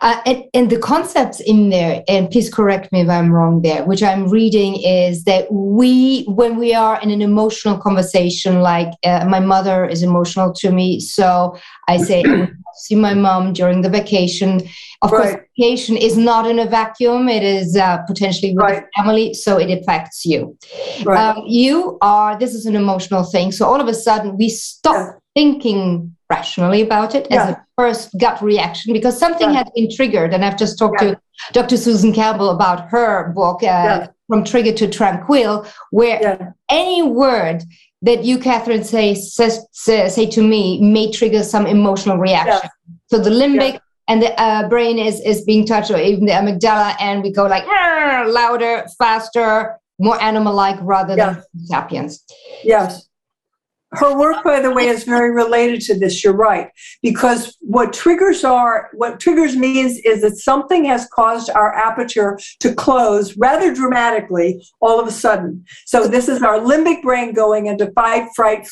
[0.00, 3.84] Uh, and, and, the concepts in there and please correct me if i'm wrong there
[3.84, 9.24] which i'm reading is that we when we are in an emotional conversation like uh,
[9.28, 11.56] my mother is emotional to me so
[11.88, 12.24] i say
[12.76, 14.60] see my mom during the vacation
[15.02, 15.32] of right.
[15.32, 17.28] course, vacation is not in a vacuum.
[17.28, 18.84] It is uh, potentially with right.
[18.84, 20.56] the family, so it affects you.
[21.04, 21.18] Right.
[21.18, 23.50] Um, you are, this is an emotional thing.
[23.50, 25.12] So all of a sudden, we stop yeah.
[25.34, 27.42] thinking rationally about it yeah.
[27.42, 29.58] as a first gut reaction because something yeah.
[29.58, 30.32] has been triggered.
[30.32, 31.18] And I've just talked to
[31.52, 31.76] Dr.
[31.76, 37.62] Susan Campbell about her book, uh, From Trigger to Tranquil, where any word
[38.00, 42.70] that you, Kathryn, say, says, say, say to me may trigger some emotional reaction.
[43.08, 46.96] So the limbic and the uh, brain is is being touched or even the amygdala
[46.98, 47.64] and we go like
[48.26, 52.24] louder faster more animal like rather than sapiens.
[52.64, 53.08] Yes
[53.94, 56.70] her work by the way is very related to this you're right
[57.02, 62.74] because what triggers are what triggers means is that something has caused our aperture to
[62.74, 67.90] close rather dramatically all of a sudden so this is our limbic brain going into
[67.92, 68.66] fight fright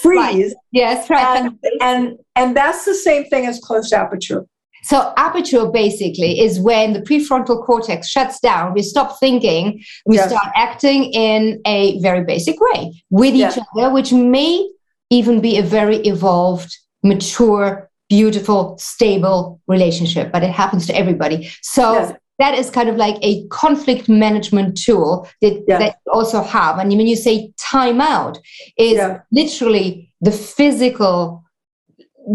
[0.00, 0.54] freeze.
[0.54, 0.54] Right.
[0.72, 1.38] Yes, right.
[1.38, 4.46] And, and and that's the same thing as closed aperture.
[4.82, 8.74] So aperture basically is when the prefrontal cortex shuts down.
[8.74, 9.82] We stop thinking.
[10.06, 10.30] We yes.
[10.30, 13.56] start acting in a very basic way with yes.
[13.56, 14.68] each other, which may
[15.10, 20.32] even be a very evolved, mature, beautiful, stable relationship.
[20.32, 21.50] But it happens to everybody.
[21.62, 26.42] So yes that is kind of like a conflict management tool that, that you also
[26.42, 26.78] have.
[26.78, 28.38] And when you say timeout,
[28.78, 28.98] is
[29.30, 31.44] literally the physical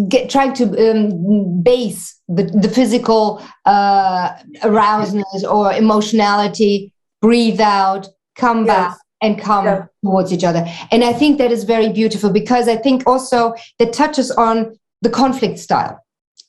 [0.08, 4.32] get trying to um, base the, the physical uh,
[4.64, 8.68] or emotionality, breathe out, come yes.
[8.68, 9.86] back and come yeah.
[10.04, 10.66] towards each other.
[10.92, 15.10] And I think that is very beautiful because I think also that touches on the
[15.10, 16.00] conflict style.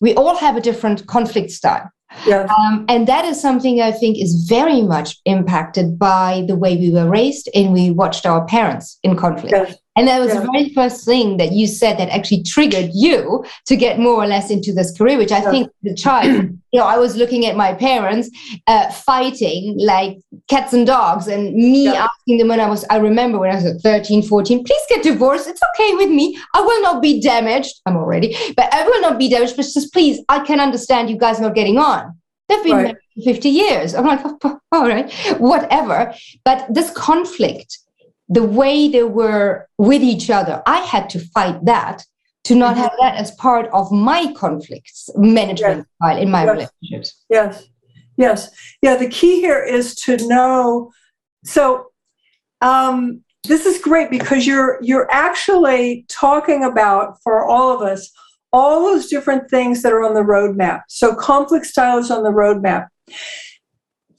[0.01, 1.91] We all have a different conflict style.
[2.27, 2.47] Yeah.
[2.59, 6.91] Um, and that is something I think is very much impacted by the way we
[6.91, 9.53] were raised and we watched our parents in conflict.
[9.53, 9.77] Yes.
[9.97, 10.41] And that was yeah.
[10.41, 14.27] the very first thing that you said that actually triggered you to get more or
[14.27, 15.51] less into this career, which I yeah.
[15.51, 16.27] think the child,
[16.73, 18.31] you know, I was looking at my parents
[18.67, 22.09] uh, fighting like cats and dogs and me yeah.
[22.09, 25.49] asking them when I was, I remember when I was 13, 14, please get divorced.
[25.49, 26.39] It's okay with me.
[26.55, 27.81] I will not be damaged.
[27.87, 29.57] I'm already, but I will not be damaged.
[29.57, 32.17] But just please, I can understand you guys not getting on.
[32.49, 32.97] They've been right.
[33.17, 33.95] married 50 years.
[33.95, 36.15] I'm like, oh, all right, whatever.
[36.45, 37.79] But this conflict,
[38.29, 42.05] the way they were with each other, I had to fight that
[42.45, 42.83] to not mm-hmm.
[42.83, 45.87] have that as part of my conflicts management yes.
[45.97, 46.53] style in my yes.
[46.53, 47.25] relationships.
[47.29, 47.69] Yes,
[48.17, 48.51] yes,
[48.83, 48.97] yeah.
[48.97, 50.93] The key here is to know.
[51.45, 51.87] So,
[52.61, 58.11] um, this is great because you're you're actually talking about for all of us
[58.53, 60.83] all those different things that are on the roadmap.
[60.89, 62.89] So, conflict style is on the roadmap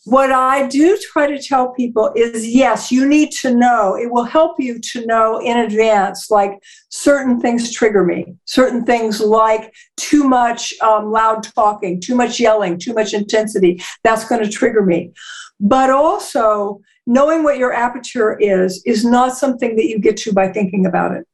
[0.08, 3.98] what I do try to tell people is yes, you need to know.
[3.98, 6.52] It will help you to know in advance, like
[6.90, 12.80] certain things trigger me, certain things like too much um, loud talking, too much yelling,
[12.80, 13.82] too much intensity.
[14.06, 15.12] That's going to trigger me.
[15.60, 20.54] But also, knowing what your aperture is, is not something that you get to by
[20.54, 21.28] thinking about it.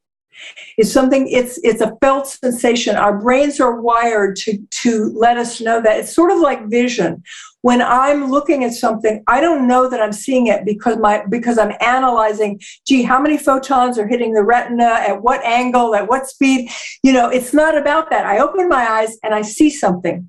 [0.76, 2.96] It's something, it's, it's a felt sensation.
[2.96, 5.98] Our brains are wired to, to let us know that.
[5.98, 7.22] It's sort of like vision
[7.64, 11.56] when I'm looking at something, I don't know that I'm seeing it because my because
[11.56, 16.26] I'm analyzing, gee, how many photons are hitting the retina at what angle, at what
[16.26, 16.68] speed?
[17.02, 18.26] You know, it's not about that.
[18.26, 20.28] I open my eyes and I see something.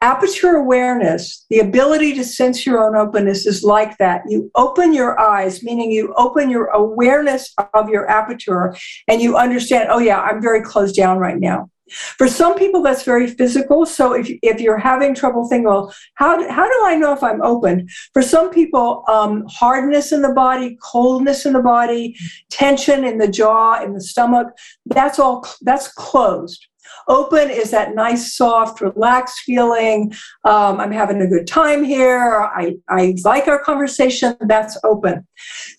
[0.00, 4.22] Aperture awareness, the ability to sense your own openness is like that.
[4.28, 8.76] You open your eyes, meaning you open your awareness of your aperture
[9.08, 11.68] and you understand, oh, yeah, I'm very closed down right now.
[12.16, 13.86] For some people, that's very physical.
[13.86, 17.42] So if, if you're having trouble thinking, well, how how do I know if I'm
[17.42, 17.88] open?
[18.12, 22.14] For some people, um, hardness in the body, coldness in the body,
[22.50, 24.48] tension in the jaw, in the stomach,
[24.86, 26.66] that's all, that's closed.
[27.08, 30.12] Open is that nice, soft, relaxed feeling.
[30.44, 32.42] Um, I'm having a good time here.
[32.54, 34.36] I, I like our conversation.
[34.40, 35.26] That's open.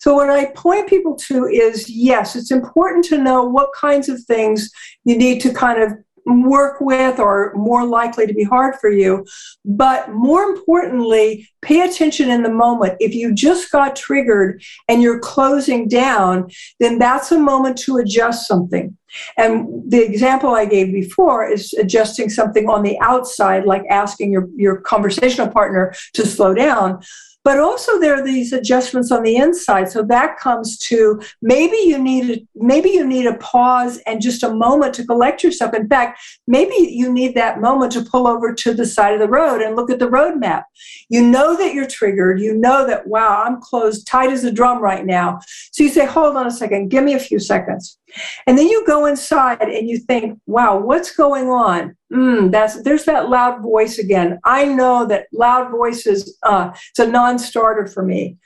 [0.00, 4.20] So, what I point people to is yes, it's important to know what kinds of
[4.24, 4.70] things
[5.04, 5.92] you need to kind of
[6.26, 9.26] work with or more likely to be hard for you.
[9.64, 12.96] But more importantly, pay attention in the moment.
[13.00, 18.46] If you just got triggered and you're closing down, then that's a moment to adjust
[18.46, 18.96] something.
[19.36, 24.48] And the example I gave before is adjusting something on the outside, like asking your,
[24.56, 27.02] your conversational partner to slow down.
[27.42, 29.90] But also there are these adjustments on the inside.
[29.90, 34.42] So that comes to maybe you need a, maybe you need a pause and just
[34.42, 35.72] a moment to collect yourself.
[35.74, 39.28] In fact, maybe you need that moment to pull over to the side of the
[39.28, 40.66] road and look at the road map.
[41.08, 42.40] You know that you're triggered.
[42.40, 45.40] You know that wow, I'm closed tight as a drum right now.
[45.72, 47.98] So you say, hold on a second, give me a few seconds.
[48.46, 51.96] And then you go inside and you think, wow, what's going on?
[52.12, 54.38] Mm, that's there's that loud voice again.
[54.44, 58.36] I know that loud voices, uh, it's a non-starter for me.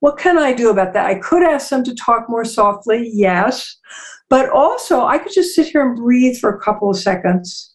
[0.00, 1.06] What can I do about that?
[1.06, 3.76] I could ask them to talk more softly, yes.
[4.28, 7.74] But also I could just sit here and breathe for a couple of seconds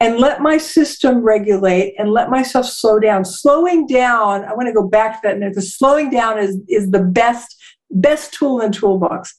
[0.00, 3.24] and let my system regulate and let myself slow down.
[3.24, 7.02] Slowing down, I want to go back to that because slowing down is, is the
[7.02, 7.56] best
[7.90, 9.38] best tool in toolbox.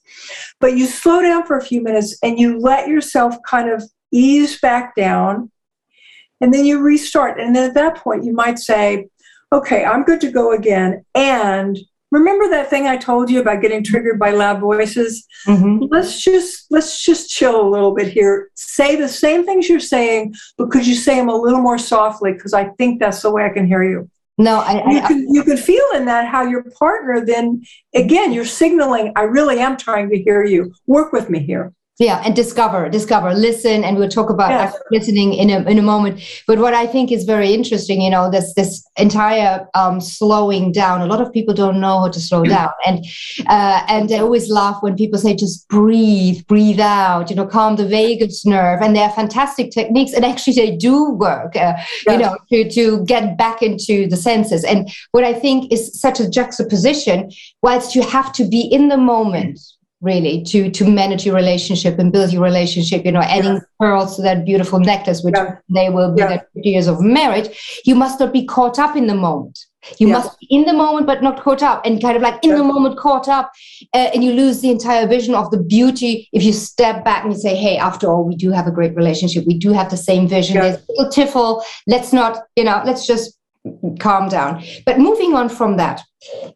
[0.60, 4.60] But you slow down for a few minutes and you let yourself kind of ease
[4.60, 5.52] back down
[6.42, 7.40] and then you restart.
[7.40, 9.08] And then at that point, you might say,
[9.54, 11.06] okay, I'm good to go again.
[11.16, 11.78] And
[12.12, 15.26] remember that thing I told you about getting triggered by loud voices?
[15.48, 15.86] Mm-hmm.
[15.90, 18.50] Let's just let's just chill a little bit here.
[18.56, 22.34] Say the same things you're saying, but could you say them a little more softly?
[22.34, 24.10] Because I think that's the way I can hear you.
[24.38, 27.62] No, I, you, can, you can feel in that how your partner then,
[27.94, 30.74] again, you're signaling, I really am trying to hear you.
[30.88, 34.76] Work with me here yeah and discover discover listen and we'll talk about yes.
[34.92, 36.20] listening in a, in a moment.
[36.48, 41.02] But what i think is very interesting you know this this entire um, slowing down
[41.02, 42.72] a lot of people don't know how to slow down.
[42.86, 43.06] And
[43.48, 47.76] uh, and i always laugh when people say just breathe breathe out you know calm
[47.76, 48.82] the vagus nerve.
[48.82, 51.86] And they're fantastic techniques and actually they do work uh, yes.
[52.08, 54.64] you know to to get back into the senses.
[54.64, 57.32] And what i think is such a juxtaposition
[57.62, 59.60] whilst you have to be in the moment
[60.02, 63.66] really to to manage your relationship and build your relationship you know adding yes.
[63.80, 65.58] pearls to that beautiful necklace which yeah.
[65.70, 66.42] they will be yeah.
[66.56, 69.60] the years of marriage you must not be caught up in the moment
[70.00, 70.14] you yeah.
[70.14, 72.64] must be in the moment but not caught up and kind of like in the
[72.64, 73.52] moment caught up
[73.94, 77.34] uh, and you lose the entire vision of the beauty if you step back and
[77.34, 79.98] you say hey after all we do have a great relationship we do have the
[79.98, 83.38] same vision there's a little tiffle let's not you know let's just
[84.00, 86.02] calm down but moving on from that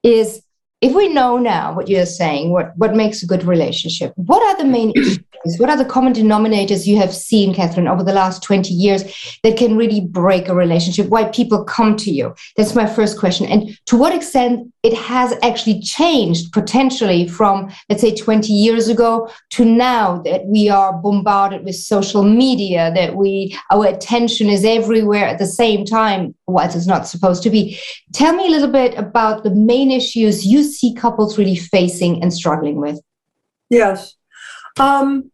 [0.03, 0.41] is
[0.85, 4.61] if we know now what you're saying, what, what makes a good relationship, what are
[4.61, 5.19] the main issues?
[5.57, 9.03] What are the common denominators you have seen, Kathryn, over the last 20 years
[9.43, 11.07] that can really break a relationship?
[11.07, 12.35] Why people come to you?
[12.57, 13.45] That's my first question.
[13.47, 19.29] And to what extent it has actually changed potentially from, let's say, 20 years ago
[19.51, 25.25] to now that we are bombarded with social media, that we our attention is everywhere
[25.25, 27.79] at the same time, what it's not supposed to be.
[28.13, 32.33] Tell me a little bit about the main issues you see couples really facing and
[32.33, 32.99] struggling with?
[33.69, 34.15] Yes.
[34.79, 35.31] Um,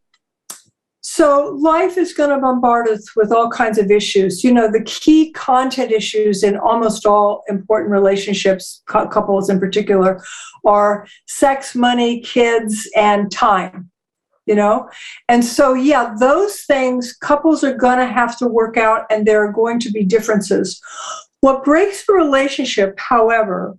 [1.01, 4.43] so life is going to bombard us with all kinds of issues.
[4.43, 10.23] You know, the key content issues in almost all important relationships, couples in particular,
[10.63, 13.89] are sex, money, kids, and time.
[14.45, 14.89] You know,
[15.29, 19.45] and so yeah, those things couples are going to have to work out, and there
[19.45, 20.81] are going to be differences.
[21.41, 23.77] What breaks the relationship, however,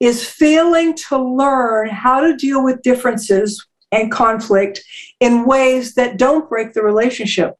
[0.00, 4.82] is failing to learn how to deal with differences and conflict
[5.20, 7.54] in ways that don't break the relationship.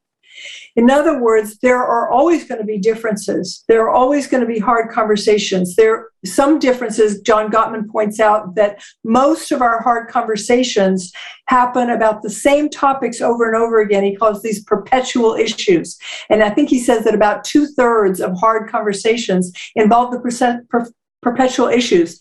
[0.76, 3.64] In other words, there are always going to be differences.
[3.66, 5.74] There are always going to be hard conversations.
[5.74, 7.22] There are some differences.
[7.22, 11.10] John Gottman points out that most of our hard conversations
[11.48, 14.04] happen about the same topics over and over again.
[14.04, 15.96] He calls these perpetual issues.
[16.28, 20.68] And I think he says that about two thirds of hard conversations involve the percent,
[20.68, 20.86] per,
[21.26, 22.20] perpetual issues.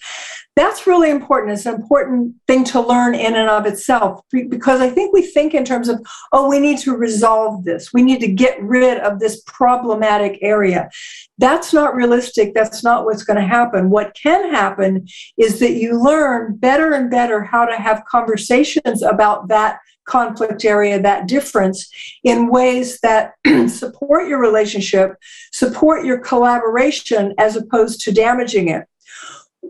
[0.56, 1.52] That's really important.
[1.52, 5.54] It's an important thing to learn in and of itself because I think we think
[5.54, 7.94] in terms of, oh, we need to resolve this.
[7.94, 10.90] We need to get rid of this problematic area.
[11.38, 12.54] That's not realistic.
[12.56, 13.90] That's not what's going to happen.
[13.90, 15.06] What can happen
[15.38, 21.02] is that you learn better and better how to have conversations about that conflict area,
[21.02, 21.90] that difference,
[22.24, 23.34] in ways that
[23.68, 25.16] support your relationship,
[25.52, 28.86] support your collaboration, as opposed to damaging it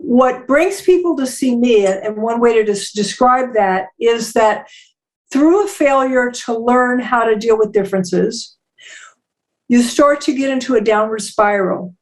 [0.02, 4.68] what brings people to see me, and one way to des- describe that is that
[5.32, 8.56] through a failure to learn how to deal with differences,
[9.68, 11.94] you start to get into a downward spiral.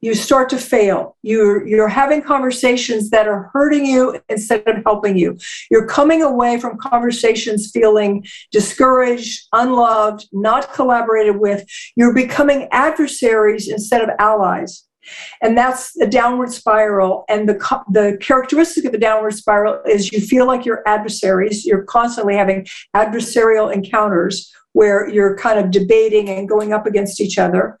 [0.00, 1.16] you start to fail.
[1.22, 5.38] You're, you're having conversations that are hurting you instead of helping you.
[5.70, 11.64] You're coming away from conversations feeling discouraged, unloved, not collaborated with.
[11.96, 14.84] You're becoming adversaries instead of allies.
[15.42, 17.24] And that's a downward spiral.
[17.28, 17.54] And the,
[17.90, 21.64] the characteristic of the downward spiral is you feel like you're adversaries.
[21.64, 27.38] You're constantly having adversarial encounters where you're kind of debating and going up against each
[27.38, 27.78] other.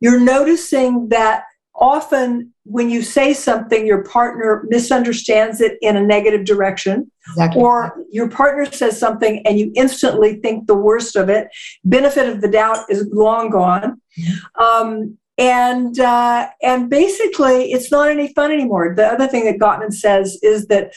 [0.00, 1.44] You're noticing that
[1.74, 7.60] often when you say something, your partner misunderstands it in a negative direction, exactly.
[7.60, 11.48] or your partner says something and you instantly think the worst of it.
[11.84, 14.00] Benefit of the doubt is long gone.
[14.18, 14.62] Mm-hmm.
[14.62, 18.94] Um, and uh, and basically, it's not any fun anymore.
[18.94, 20.92] The other thing that Gottman says is that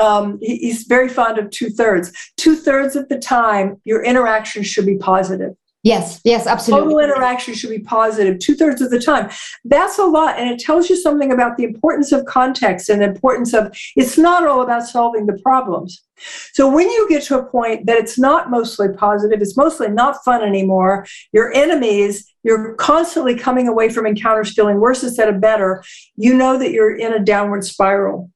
[0.00, 2.12] um, he's very fond of two thirds.
[2.36, 5.54] Two thirds of the time, your interaction should be positive.
[5.88, 6.92] Yes, yes, absolutely.
[6.92, 9.30] Total interaction should be positive two thirds of the time.
[9.64, 10.38] That's a lot.
[10.38, 14.18] And it tells you something about the importance of context and the importance of it's
[14.18, 16.04] not all about solving the problems.
[16.52, 20.22] So when you get to a point that it's not mostly positive, it's mostly not
[20.24, 25.82] fun anymore, your enemies, you're constantly coming away from encounters feeling worse instead of better,
[26.16, 28.30] you know that you're in a downward spiral.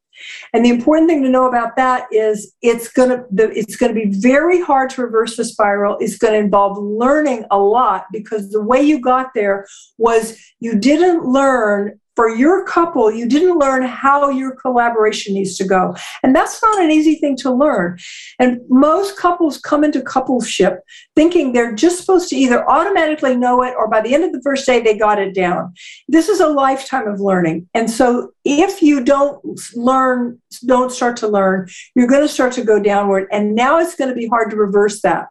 [0.53, 4.01] And the important thing to know about that is it's going to it's going to
[4.01, 5.97] be very hard to reverse the spiral.
[6.01, 9.67] It's going to involve learning a lot because the way you got there
[9.99, 15.65] was you didn't learn for your couple, you didn't learn how your collaboration needs to
[15.65, 15.97] go.
[16.23, 17.99] And that's not an easy thing to learn.
[18.39, 20.79] And most couples come into coupleship
[21.17, 24.43] thinking they're just supposed to either automatically know it or by the end of the
[24.43, 25.73] first day they got it down.
[26.09, 27.69] This is a lifetime of learning.
[27.75, 29.43] And so if you don't
[29.75, 33.29] learn, don't start to learn, you're going to start to go downward.
[33.33, 35.29] And now it's going to be hard to reverse that.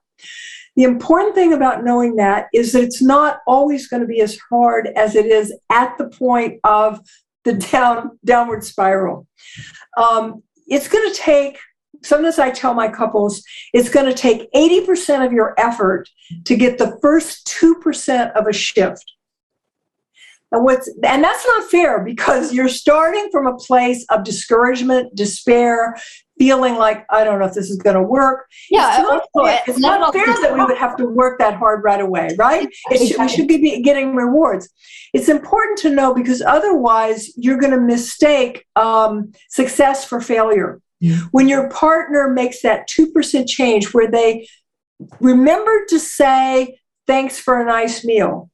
[0.75, 4.37] The important thing about knowing that is that it's not always going to be as
[4.49, 6.99] hard as it is at the point of
[7.43, 9.27] the down downward spiral.
[9.97, 11.57] Um, it's going to take.
[12.03, 13.43] Sometimes I tell my couples
[13.73, 16.09] it's going to take 80% of your effort
[16.45, 19.03] to get the first 2% of a shift.
[20.51, 25.95] And what's and that's not fair because you're starting from a place of discouragement, despair,
[26.37, 28.47] feeling like I don't know if this is going to work.
[28.69, 31.83] Yeah, it's not, fair, it's not fair that we would have to work that hard
[31.85, 32.67] right away, right?
[32.91, 34.69] Should, we should be getting rewards.
[35.13, 40.81] It's important to know because otherwise you're going to mistake um, success for failure.
[40.99, 41.19] Yeah.
[41.31, 44.49] When your partner makes that two percent change, where they
[45.21, 46.77] remember to say
[47.07, 48.50] thanks for a nice meal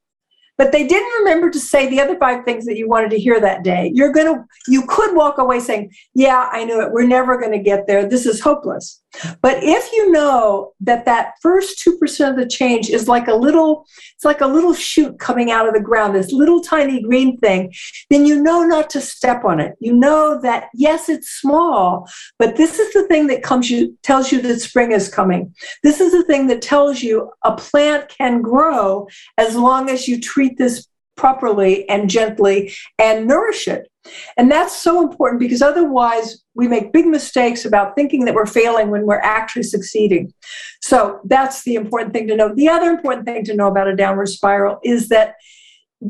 [0.58, 3.40] but they didn't remember to say the other five things that you wanted to hear
[3.40, 3.92] that day.
[3.94, 6.92] You're going to you could walk away saying yeah i knew it.
[6.92, 8.08] We're never going to get there.
[8.08, 9.02] This is hopeless
[9.42, 13.86] but if you know that that first 2% of the change is like a little
[14.16, 17.72] it's like a little shoot coming out of the ground this little tiny green thing
[18.10, 22.56] then you know not to step on it you know that yes it's small but
[22.56, 25.54] this is the thing that comes you tells you that spring is coming
[25.84, 30.20] this is the thing that tells you a plant can grow as long as you
[30.20, 30.88] treat this
[31.18, 33.92] properly and gently and nourish it.
[34.38, 38.90] And that's so important because otherwise we make big mistakes about thinking that we're failing
[38.90, 40.34] when we're actually succeeding.
[40.82, 42.54] So that's the important thing to know.
[42.54, 45.36] The other important thing to know about a downward spiral is that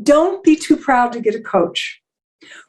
[0.02, 2.00] don't be too proud to get a coach.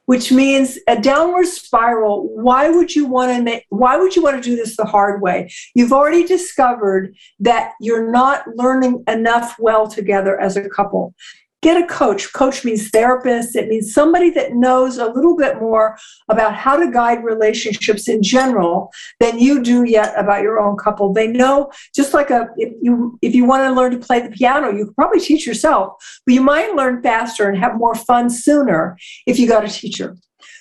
[0.06, 2.28] Which means a downward spiral.
[2.36, 5.22] Why would you want to make, why would you want to do this the hard
[5.22, 5.52] way?
[5.76, 11.14] You've already discovered that you're not learning enough well together as a couple
[11.62, 12.32] get a coach.
[12.34, 13.56] Coach means therapist.
[13.56, 15.98] It means somebody that knows a little bit more
[16.30, 21.14] about how to guide relationships in general than you do yet about your own couple.
[21.14, 24.30] They know just like a if you if you want to learn to play the
[24.30, 25.94] piano, you could probably teach yourself,
[26.26, 30.16] but you might learn faster and have more fun sooner if you got a teacher.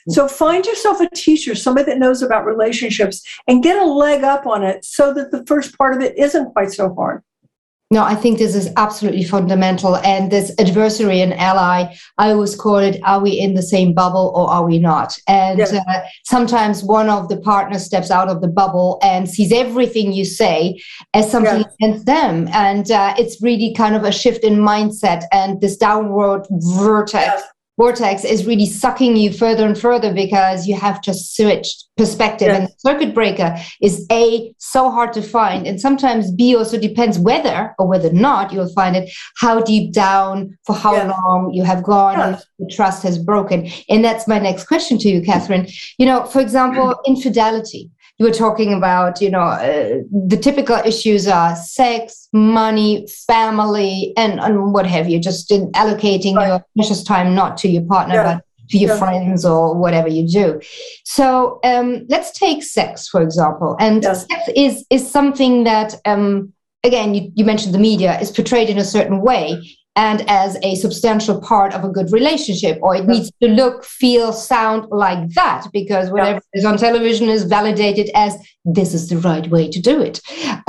[0.08, 4.46] So find yourself a teacher, somebody that knows about relationships, and get a leg up
[4.46, 7.22] on it so that the first part of it isn't quite so hard.
[7.90, 9.96] No, I think this is absolutely fundamental.
[9.96, 14.30] And this adversary and ally, I always call it are we in the same bubble
[14.36, 15.18] or are we not?
[15.26, 15.82] And yeah.
[15.88, 20.26] uh, sometimes one of the partners steps out of the bubble and sees everything you
[20.26, 20.78] say
[21.14, 21.72] as something yeah.
[21.80, 22.48] against them.
[22.52, 27.24] And uh, it's really kind of a shift in mindset and this downward vortex.
[27.24, 27.42] Yeah
[27.78, 32.58] vortex is really sucking you further and further because you have just switched perspective yes.
[32.58, 37.74] and circuit breaker is a so hard to find and sometimes b also depends whether
[37.78, 41.08] or whether not you'll find it how deep down for how yes.
[41.08, 42.44] long you have gone yes.
[42.58, 46.24] and the trust has broken and that's my next question to you Kathryn you know
[46.26, 52.28] for example infidelity you were talking about, you know, uh, the typical issues are sex,
[52.32, 56.48] money, family, and, and what have you, just in allocating right.
[56.48, 58.34] your precious time not to your partner, yeah.
[58.34, 58.98] but to your Yeah.
[58.98, 60.60] friends or whatever you do.
[61.04, 63.76] So um, let's take sex, for example.
[63.78, 64.26] And Yes.
[64.26, 66.52] sex is, is something that, um,
[66.84, 70.72] again, you, you mentioned the media is portrayed in a certain way and as a
[70.84, 73.12] substantial part of a good relationship, or it Yeah.
[73.14, 78.32] needs to look, feel, sound like that, because whatever is on television is validated as
[78.78, 80.16] this is the right way to do it.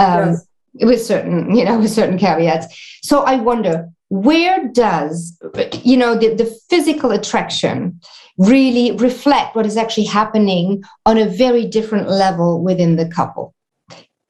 [0.06, 0.46] Um, Yes.
[0.92, 2.66] with certain you know with certain caveats
[3.10, 3.74] so i wonder
[4.28, 5.16] where does
[5.90, 7.78] you know the, the physical attraction
[8.38, 10.66] really reflect what is actually happening
[11.10, 13.46] on a very different level within the couple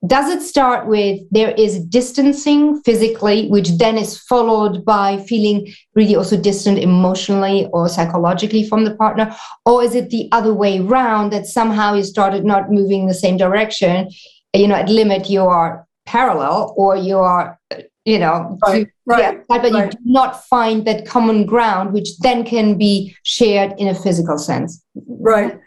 [0.08, 6.16] does it start with there is distancing physically which then is followed by feeling really
[6.16, 9.36] also distant emotionally or psychologically from the partner?
[9.66, 13.14] Or is it the other way round that somehow you started not moving in the
[13.14, 14.10] same direction
[14.54, 17.60] you know at limit you are parallel or you are
[18.06, 22.18] you know Right, to- right, yeah, but you do not find that common ground which
[22.20, 24.84] then can be shared in a physical sense?
[25.08, 25.60] Right.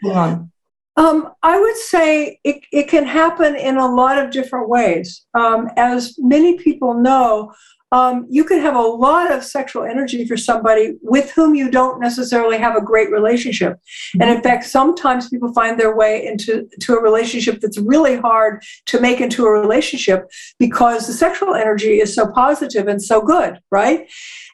[0.95, 1.25] What's going on?
[1.25, 5.25] Um, I would say it, it can happen in a lot of different ways.
[5.33, 7.53] Um, as many people know,
[7.93, 11.99] um, you can have a lot of sexual energy for somebody with whom you don't
[11.99, 13.77] necessarily have a great relationship.
[14.19, 18.63] And in fact, sometimes people find their way into to a relationship that's really hard
[18.87, 20.25] to make into a relationship
[20.57, 24.09] because the sexual energy is so positive and so good, right?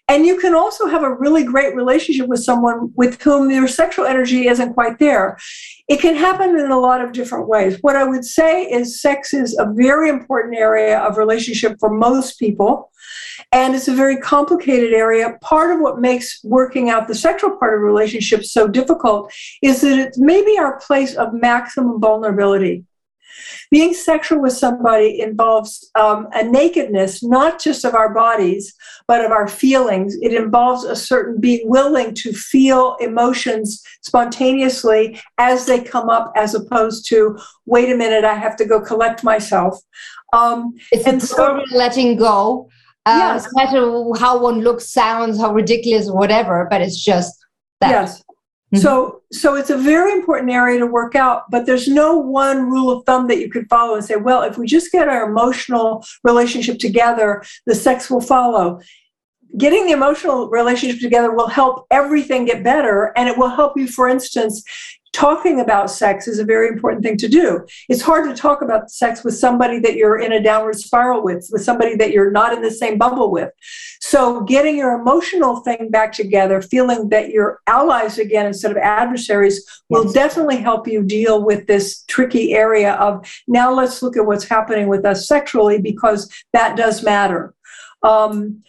[0.09, 4.05] And you can also have a really great relationship with someone with whom your sexual
[4.05, 5.37] energy isn't quite there.
[5.87, 7.77] It can happen in a lot of different ways.
[7.81, 12.39] What I would say is sex is a very important area of relationship for most
[12.39, 12.91] people.
[13.51, 15.37] And it's a very complicated area.
[15.41, 19.31] Part of what makes working out the sexual part of relationships so difficult
[19.61, 22.83] is that it's maybe our place of maximum vulnerability.
[23.71, 28.73] Being sexual with somebody involves um, a nakedness, not just of our bodies,
[29.07, 30.15] but of our feelings.
[30.21, 36.53] It involves a certain being willing to feel emotions spontaneously as they come up, as
[36.55, 39.77] opposed to, wait a minute, I have to go collect myself.
[40.33, 42.69] Um, it's And a so- letting go
[43.05, 43.47] uh, Yes.
[43.55, 47.33] no matter how one looks sounds how ridiculous or whatever but it's just
[47.81, 48.21] that Yes.
[48.73, 48.81] Mhm.
[48.81, 52.91] So, so it's a very important area to work out, but there's no one rule
[52.91, 56.05] of thumb that you could follow and say, well, if we just get our emotional
[56.23, 58.79] relationship together, the sex will follow.
[59.57, 63.87] Getting the emotional relationship together will help everything get better, and it will help you,
[63.87, 64.63] for instance,
[65.13, 67.65] talking about sex is a very important thing to do.
[67.87, 71.47] It's hard to talk about sex with somebody that you're in a downward spiral with,
[71.51, 73.51] with somebody that you're not in the same bubble with.
[74.01, 79.65] So, getting your emotional thing back together, feeling that you're allies again instead of adversaries,
[79.89, 80.13] will Yes.
[80.13, 84.87] definitely help you deal with this tricky area of now let's look at what's happening
[84.87, 87.53] with us sexually because that does matter.
[88.03, 88.63] Um,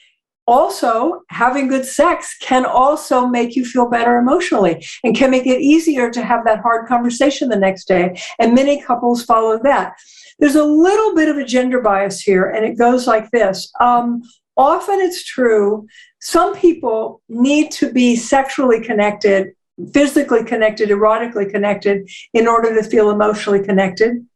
[0.46, 5.60] also, having good sex can also make you feel better emotionally and can make it
[5.60, 8.20] easier to have that hard conversation the next day.
[8.38, 9.94] And many couples follow that.
[10.40, 13.70] There's a little bit of a gender bias here, and it goes like this.
[13.78, 14.22] Um,
[14.56, 15.86] often it's true,
[16.20, 19.52] some people need to be sexually connected,
[19.92, 24.26] physically connected, erotically connected in order to feel emotionally connected.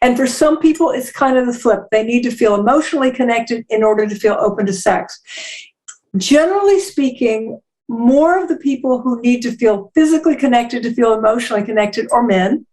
[0.00, 1.84] And for some people, it's kind of the flip.
[1.90, 5.20] They need to feel emotionally connected in order to feel open to sex.
[6.16, 11.64] Generally speaking, more of the people who need to feel physically connected to feel emotionally
[11.64, 12.66] connected are men,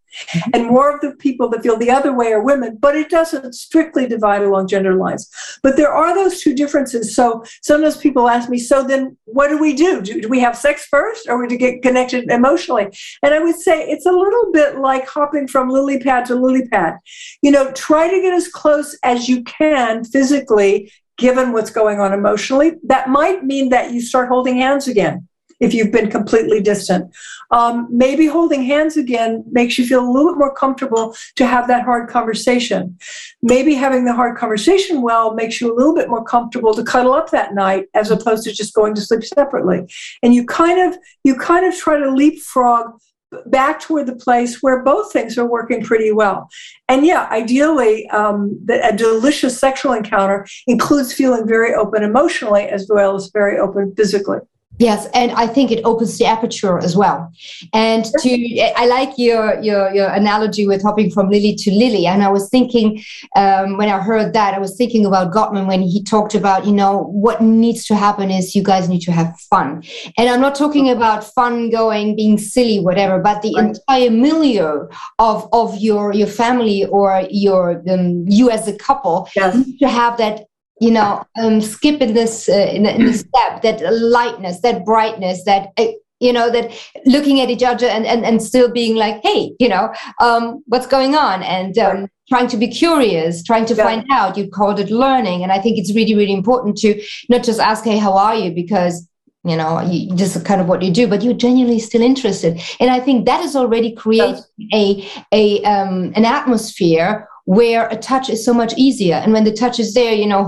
[0.53, 3.53] and more of the people that feel the other way are women, but it doesn't
[3.53, 5.29] strictly divide along gender lines.
[5.63, 7.15] But there are those two differences.
[7.15, 10.01] So sometimes people ask me, so then what do we do?
[10.01, 12.87] Do, do we have sex first or do we get connected emotionally?
[13.23, 16.67] And I would say it's a little bit like hopping from lily pad to lily
[16.67, 16.95] pad.
[17.41, 22.13] You know, try to get as close as you can physically, given what's going on
[22.13, 22.73] emotionally.
[22.83, 25.27] That might mean that you start holding hands again
[25.59, 27.13] if you've been completely distant.
[27.51, 31.67] Um, maybe holding hands again makes you feel a little bit more comfortable to have
[31.67, 32.97] that hard conversation.
[33.41, 37.13] Maybe having the hard conversation well makes you a little bit more comfortable to cuddle
[37.13, 39.87] up that night as opposed to just going to sleep separately.
[40.21, 42.99] And you kind of you kind of try to leapfrog
[43.47, 46.49] back toward the place where both things are working pretty well.
[46.87, 52.87] And yeah, ideally, um, the, a delicious sexual encounter includes feeling very open emotionally as
[52.89, 54.39] well as very open physically.
[54.79, 57.31] Yes, and I think it opens the aperture as well.
[57.73, 62.05] And to, I like your your your analogy with hopping from lily to lily.
[62.05, 63.03] And I was thinking
[63.35, 66.73] um, when I heard that, I was thinking about Gottman when he talked about, you
[66.73, 69.83] know, what needs to happen is you guys need to have fun.
[70.17, 73.69] And I'm not talking about fun going, being silly, whatever, but the Right.
[73.69, 74.87] entire milieu
[75.19, 79.55] of of your your family or your um, you as a couple Yes.
[79.79, 80.46] to have that
[80.79, 85.87] you know um, skip in this uh, in, step that lightness that brightness that uh,
[86.19, 86.71] you know that
[87.05, 90.87] looking at each other and and, and still being like hey you know um, what's
[90.87, 91.43] going on?
[91.43, 92.09] And um, right.
[92.29, 93.83] trying to be curious trying to yeah.
[93.83, 94.37] find out.
[94.37, 95.43] You called it learning.
[95.43, 98.51] And i think it's really really important to not just ask hey how are you?
[98.51, 99.07] Because
[99.43, 102.61] you know you, this is kind of what you do but you're genuinely still interested.
[102.79, 108.29] And i think that is already creating a a um, an atmosphere where a touch
[108.29, 109.15] is so much easier.
[109.15, 110.43] And when the touch is there, you know,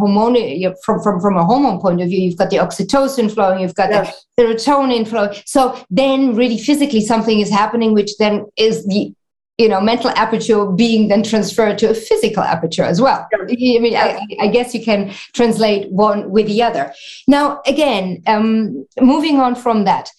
[0.83, 3.89] from, from, from a hormone point of view, you've got the oxytocin flowing, you've got
[3.89, 4.25] yes.
[4.35, 5.33] the serotonin flowing.
[5.45, 9.13] So then really physically something is happening, which then is the
[9.57, 13.93] you know mental aperture being then transferred to a physical aperture as well i mean
[13.93, 16.93] I, I, guess you can translate one with the other
[17.27, 20.09] now again um, moving on from that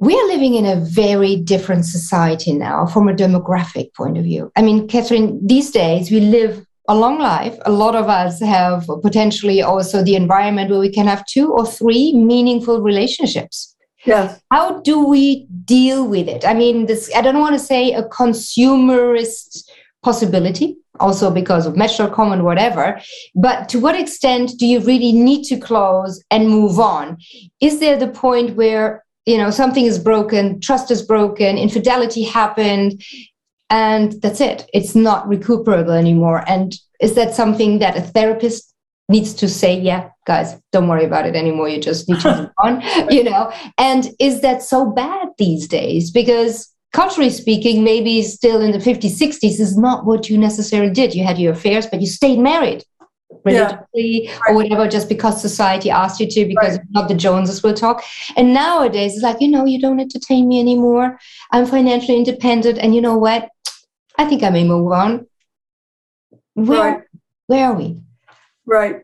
[0.00, 4.50] we are living in a very different society now from a demographic point of view.
[4.56, 7.56] I mean, Kathryn, these days we live a long life.
[7.66, 11.66] A lot of us have potentially also the environment where we can have two or
[11.66, 13.76] three meaningful relationships.
[14.06, 14.40] Yes.
[14.50, 16.46] How do we deal with it?
[16.46, 19.68] I mean, this, I don't want to say a consumerist
[20.02, 22.98] possibility, also because of Match.com and whatever,
[23.34, 27.18] but to what extent do you really need to close and move on?
[27.60, 33.02] Is there the point where you know something is broken trust is broken infidelity happened
[33.70, 34.68] and that's it.
[34.74, 36.44] It's not recuperable anymore.
[36.48, 38.74] And is that something that a therapist
[39.08, 41.68] needs to say yeah guys don't worry about it anymore.
[41.68, 43.52] You just need to move on you know?
[43.78, 46.10] And is that so bad these days?
[46.10, 51.14] Because culturally speaking maybe still in the 50s 60s is not what you necessarily did.
[51.14, 52.84] You had your affairs but you stayed married
[53.44, 54.38] religiously yeah.
[54.48, 56.86] or whatever just because society asked you to because right.
[56.90, 58.02] not the joneses will talk
[58.36, 61.18] and nowadays it's like you know you don't entertain me anymore
[61.52, 63.48] i'm financially independent and you know what
[64.18, 65.26] i think i may move on
[66.54, 67.02] where right.
[67.46, 67.98] where are we
[68.66, 69.02] right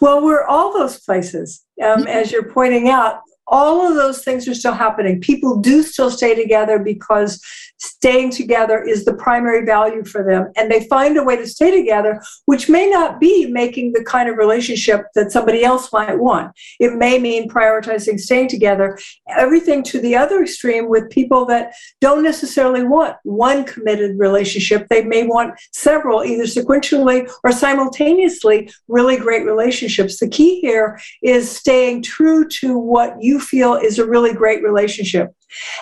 [0.00, 3.20] well we're all those places um, as you're pointing out
[3.50, 5.20] all of those things are still happening.
[5.20, 7.42] People do still stay together because
[7.80, 10.52] staying together is the primary value for them.
[10.56, 14.28] And they find a way to stay together, which may not be making the kind
[14.28, 16.52] of relationship that somebody else might want.
[16.78, 18.98] It may mean prioritizing staying together.
[19.28, 24.86] Everything to the other extreme with people that don't necessarily want one committed relationship.
[24.88, 30.18] They may want several, either sequentially or simultaneously, really great relationships.
[30.18, 35.34] The key here is staying true to what you feel is a really great relationship.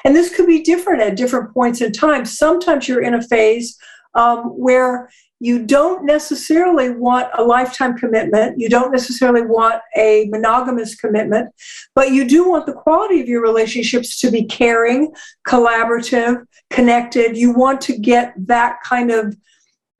[0.04, 2.24] And this could be different at different points in time.
[2.24, 3.78] Sometimes you're in a phase
[4.14, 5.10] um, where
[5.40, 8.58] you don't necessarily want a lifetime commitment.
[8.58, 11.54] You don't necessarily want a monogamous commitment,
[11.94, 15.12] but you do want the quality of your relationships to be caring,
[15.46, 17.36] collaborative, connected.
[17.36, 19.36] You want to get that kind of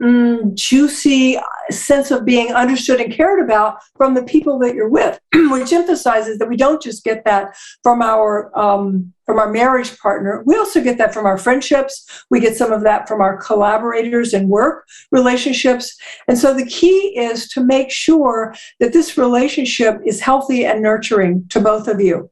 [0.03, 1.39] mm, juicy
[1.71, 6.39] sense of being understood and cared about from the people that you're with, which emphasizes
[6.39, 10.43] that we don't just get that from our um, from our marriage partner.
[10.47, 12.25] We also get that from our friendships.
[12.31, 15.95] We get some of that from our collaborators and work relationships.
[16.29, 21.47] And so the key is to make sure that this relationship is healthy and nurturing
[21.51, 22.31] to both of you.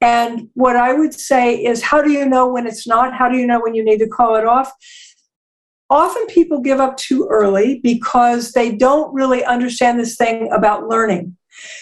[0.00, 3.14] And what I would say is, how do you know when it's not?
[3.14, 4.72] How do you know when you need to call it off?
[5.90, 11.36] Often people give up too early because they don't really understand this thing about learning.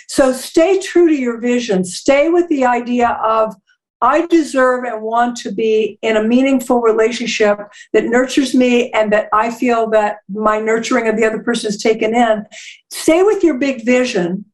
[0.09, 1.85] So stay true to your vision.
[1.85, 3.55] Stay with the idea of,
[4.01, 7.59] I deserve and want to be in a meaningful relationship
[7.93, 11.83] that nurtures me and that I feel that my nurturing of the other person is
[11.83, 12.45] taken in.
[12.91, 14.45] Stay with your big vision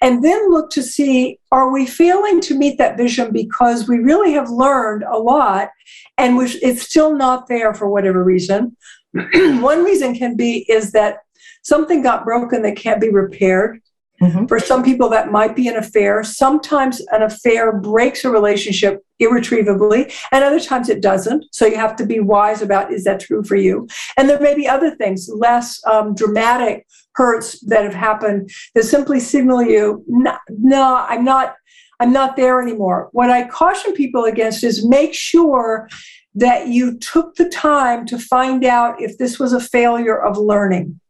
[0.00, 4.32] and then look to see are we failing to meet that vision because we really
[4.32, 5.70] have learned a lot
[6.18, 8.76] and it's still not there for whatever reason.
[9.12, 11.18] One reason can be is that
[11.62, 13.80] something got broken that can't be repaired.
[14.22, 14.46] Mm-hmm.
[14.46, 16.22] For some people, that might be an affair.
[16.22, 21.44] Sometimes an affair breaks a relationship irretrievably, and other times it doesn't.
[21.52, 23.88] So you have to be wise about is that true for you?
[24.16, 29.20] And there may be other things, less um, dramatic hurts that have happened that simply
[29.20, 31.56] signal you, no, no, I'm not
[32.00, 33.08] I'm not there anymore.
[33.12, 35.88] What I caution people against is make sure
[36.34, 41.00] that you took the time to find out if this was a failure of learning.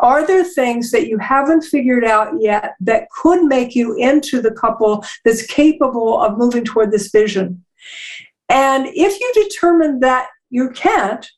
[0.00, 4.52] Are there things that you haven't figured out yet that could make you into the
[4.52, 7.64] couple that's capable of moving toward this vision?
[8.48, 11.28] And if you determine that you can't,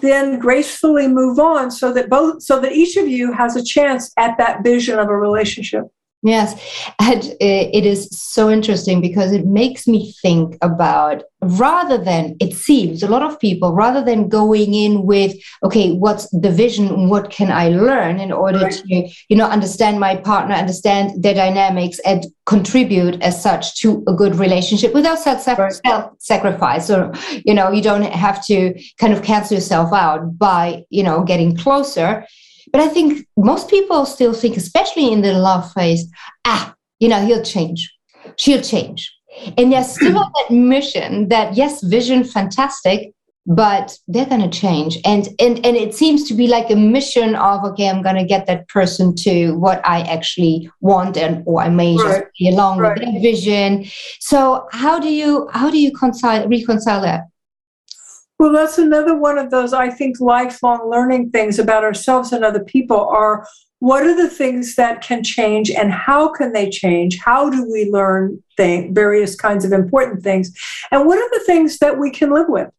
[0.00, 4.12] then gracefully move on so that both so that each of you has a chance
[4.16, 5.84] at that vision of a relationship.
[6.22, 6.60] Yes,
[6.98, 13.02] and it is so interesting because it makes me think about rather than it seems
[13.02, 17.52] a lot of people rather than going in with okay what's the vision what can
[17.52, 18.72] i learn in order right.
[18.72, 24.14] to you know understand my partner understand their dynamics and contribute as such to a
[24.14, 26.10] good relationship without self right.
[26.18, 27.12] sacrifice or
[27.44, 31.56] you know you don't have to kind of cancel yourself out by you know getting
[31.56, 32.26] closer
[32.72, 36.08] but I think most people still think, especially in the love phase,
[36.44, 37.92] ah, you know, he'll change,
[38.36, 39.12] she'll change.
[39.58, 40.12] And there's still
[40.48, 43.12] that mission that, yes, vision, fantastic,
[43.46, 47.36] but they're going to change and and and it seems to be like a mission
[47.36, 51.62] of okay i'm going to get that person to what i actually want and or
[51.62, 52.22] i may right.
[52.22, 52.98] just be along right.
[52.98, 53.84] with their vision
[54.18, 57.22] so how do you how do you reconcile reconcile that
[58.38, 62.62] well, that's another one of those, I think, lifelong learning things about ourselves and other
[62.62, 63.46] people are
[63.78, 67.18] what are the things that can change and how can they change?
[67.18, 70.50] How do we learn thing, various kinds of important things?
[70.90, 72.70] And what are the things that we can live with?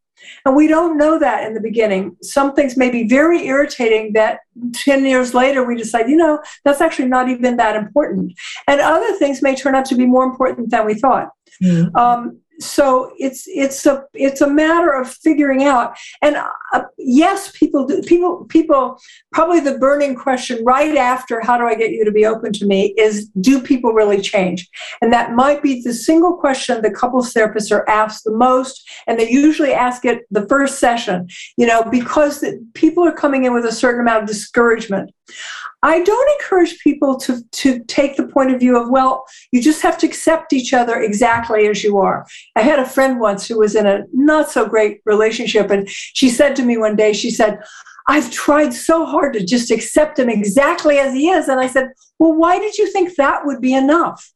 [0.46, 2.18] And we don't know that in the beginning.
[2.22, 4.40] Some things may be very irritating that
[4.74, 8.34] 10 years later we decide, you know, that's actually not even that important.
[8.68, 11.30] And other things may turn out to be more important than we thought.
[11.64, 11.96] Mm-hmm.
[11.96, 15.98] Um, so it's it's a it's a matter of figuring out.
[16.22, 16.38] And
[16.74, 19.00] uh, yes people do, people people
[19.32, 22.66] probably the burning question right after how do i get you to be open to
[22.66, 22.94] me?
[22.98, 24.68] is do people really change?
[25.02, 29.20] And that might be the single question the couples therapists are asked the most and
[29.20, 31.28] they usually ask it the first session
[31.58, 35.12] you know because the, people are coming in with a certain amount of discouragement
[35.84, 39.82] I don't encourage people to, to take the point of view of, well, you just
[39.84, 42.26] have to accept each other exactly as you are.
[42.56, 46.30] I had a friend once who was in a not so great relationship, and she
[46.30, 47.60] said to me one day, she said,
[48.08, 51.50] I've tried so hard to just accept him exactly as he is.
[51.50, 54.32] And I said, Well, why did you think that would be enough?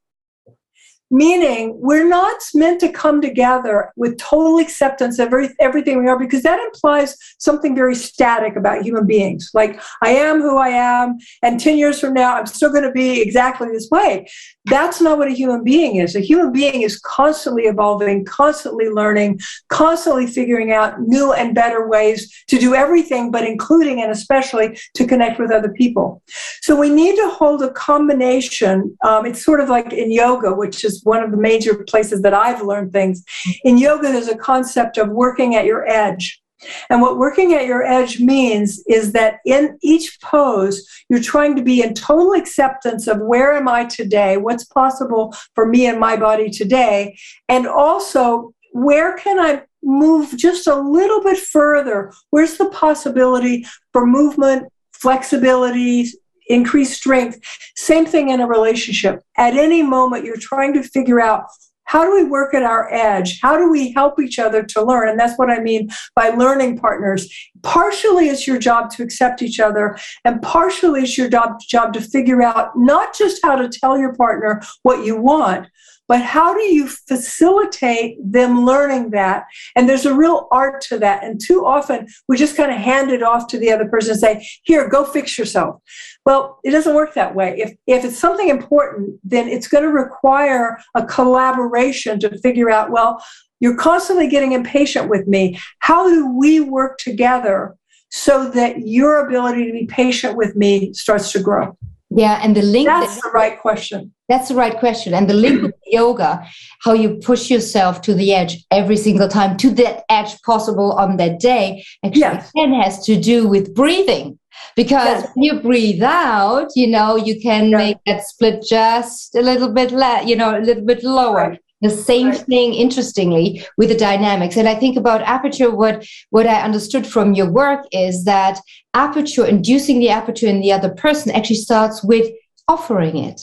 [1.12, 6.18] Meaning we're not meant to come together with total acceptance of every, everything we are
[6.18, 9.52] because that implies something very static about human beings.
[9.54, 12.92] Like i am who i am and 10 years from now i'm still going to
[12.92, 14.26] be exactly this way.
[14.66, 16.16] That's not what a human being is.
[16.16, 22.44] A human being is constantly evolving constantly learning constantly figuring out new and better ways
[22.48, 26.22] to do everything but including and especially to connect with other people.
[26.62, 30.86] So we need to hold a combination um, it's sort of like in yoga which
[30.86, 33.24] is one of the major places that I've learned things.
[33.64, 36.42] In yoga, there's a concept of working at your edge.
[36.90, 41.64] And what working at your edge means is that in each pose, you're trying to
[41.64, 44.38] be in total acceptance of where am I today?
[44.38, 47.18] What's possible for me and my body today?
[47.50, 52.14] And also, where can I move just a little bit further?
[52.30, 56.08] Where's the possibility for movement, flexibility,
[56.52, 57.40] increase strength.
[57.76, 59.22] Same thing in a relationship.
[59.38, 61.46] At any moment, you're trying to figure out
[61.92, 63.42] how do we work at our edge?
[63.42, 65.10] How do we help each other to learn?
[65.10, 67.30] And that's what I mean by learning partners.
[67.64, 72.00] Partially it's your job to accept each other, and partially it's your job, job to
[72.00, 75.68] figure out not just how to tell your partner what you want,
[76.12, 79.46] but how do you facilitate them learning that?
[79.78, 81.24] And there's a real art to that.
[81.24, 84.20] And too often we just kind of hand it off to the other person and
[84.20, 85.82] say, here, go fix yourself.
[86.26, 87.56] Well, it doesn't work that way.
[87.60, 92.92] If, if it's something important, then it's going to require a collaboration to figure out,
[92.92, 93.24] well,
[93.62, 95.62] you're constantly getting impatient with me.
[95.80, 97.78] How do we work together
[98.10, 101.78] so that your ability to be patient with me starts to grow?
[102.14, 104.14] Yeah, and the link that's that, the right question.
[104.28, 105.14] That's the right question.
[105.14, 106.46] And the link with yoga,
[106.82, 111.18] how you push yourself to the edge every single time, to that edge possible on
[111.18, 112.50] that day, actually yes.
[112.50, 114.38] again has to do with breathing.
[114.76, 115.30] Because yes.
[115.34, 117.78] when you breathe out, you know, you can yes.
[117.78, 121.50] make that split just a little bit less, you know, a little bit lower.
[121.50, 121.60] Right.
[121.82, 122.38] The same right.
[122.38, 124.58] thing, interestingly, with the dynamics.
[124.58, 128.60] And I think about aperture, what, what I understood from your work is that
[128.94, 132.32] aperture, inducing the aperture in the other person, actually starts with
[132.68, 133.42] offering it.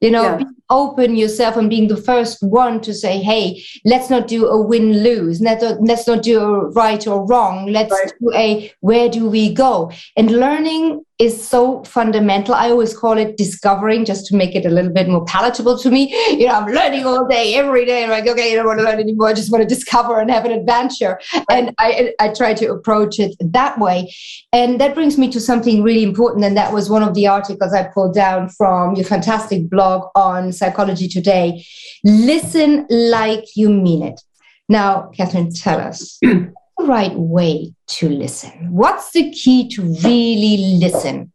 [0.00, 4.26] You know, yeah open yourself and being the first one to say, hey, let's not
[4.26, 5.40] do a win lose.
[5.40, 7.66] Let's not, let's not do a right or wrong.
[7.66, 8.12] Let's right.
[8.20, 9.92] do a where do we go?
[10.16, 12.52] And learning is so fundamental.
[12.52, 15.90] I always call it discovering just to make it a little bit more palatable to
[15.90, 16.12] me.
[16.32, 18.02] You know, I'm learning all day, every day.
[18.02, 19.28] I'm like, okay, I don't want to learn anymore.
[19.28, 21.20] I just want to discover and have an adventure.
[21.48, 24.12] And I, I try to approach it that way.
[24.52, 26.44] And that brings me to something really important.
[26.44, 30.52] And that was one of the articles I pulled down from your fantastic blog on
[30.52, 31.64] Psychology Today.
[32.02, 34.20] Listen like you mean it.
[34.68, 36.18] Now, Kathryn, tell us
[36.86, 38.72] right way to listen.
[38.72, 41.32] What's the key to really listen?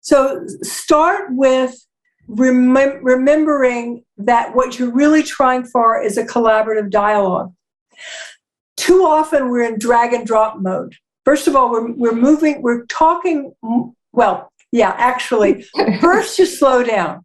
[0.00, 1.74] So, start with
[2.28, 7.52] remem- remembering that what you're really trying for is a collaborative dialogue.
[8.76, 10.94] Too often we're in drag and drop mode.
[11.24, 13.54] First of all, we're, we're moving, we're talking,
[14.12, 15.64] well, yeah, actually,
[16.00, 17.23] first you slow down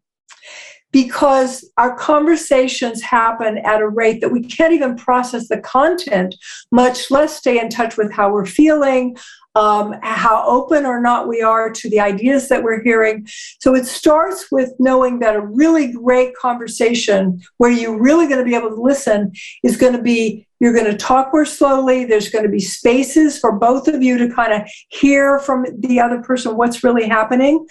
[0.92, 6.36] because our conversations happen at a rate that we can't even process the content,
[6.72, 9.16] much less stay in touch with how we're feeling,
[9.60, 13.28] um, how open or not we are to the ideas that we're hearing.
[13.60, 18.46] So it starts with knowing that a really great conversation where you're really going to
[18.46, 19.34] be able to listen
[19.64, 22.04] is going to be you're going to talk more slowly.
[22.04, 26.02] There's going to be spaces for both of you to kind of hear from the
[26.02, 27.66] other person what's really happening.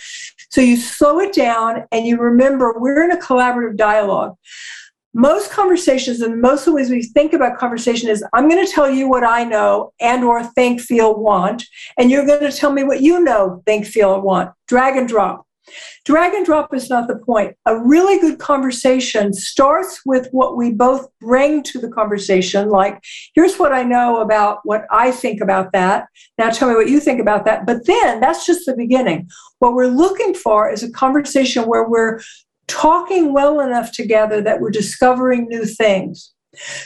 [0.51, 4.37] So you slow it down and you remember we're in a collaborative dialogue
[5.19, 8.73] most conversations and most of the ways we think about conversation is i'm going to
[8.73, 11.65] tell you what i know and or think feel want
[11.99, 14.51] and you're going to tell me what you know think feel want.
[14.67, 15.45] Drag and drop.
[16.07, 17.55] Drag and drop is not the point.
[17.67, 23.03] A really good conversation starts with what we both bring to the conversation like
[23.35, 26.07] here's what i know about what i think about that.
[26.39, 27.67] Now tell me what you think about that.
[27.67, 29.29] But then that's just the beginning.
[29.59, 32.21] What we're looking for is a conversation where we're
[32.69, 36.33] talking well enough together that we're discovering new things.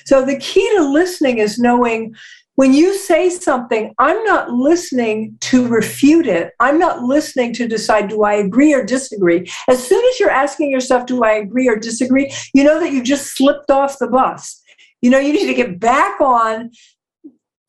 [0.07, 2.15] So the key to listening is knowing
[2.55, 6.53] when you say something, I'm not listening to refute it.
[6.61, 9.51] I'm not listening to decide, do I agree or disagree?
[9.69, 13.03] As soon as you're asking yourself, do I agree or disagree, you know that you
[13.03, 14.61] just slipped off the bus.
[15.01, 16.71] You know, you need to get back on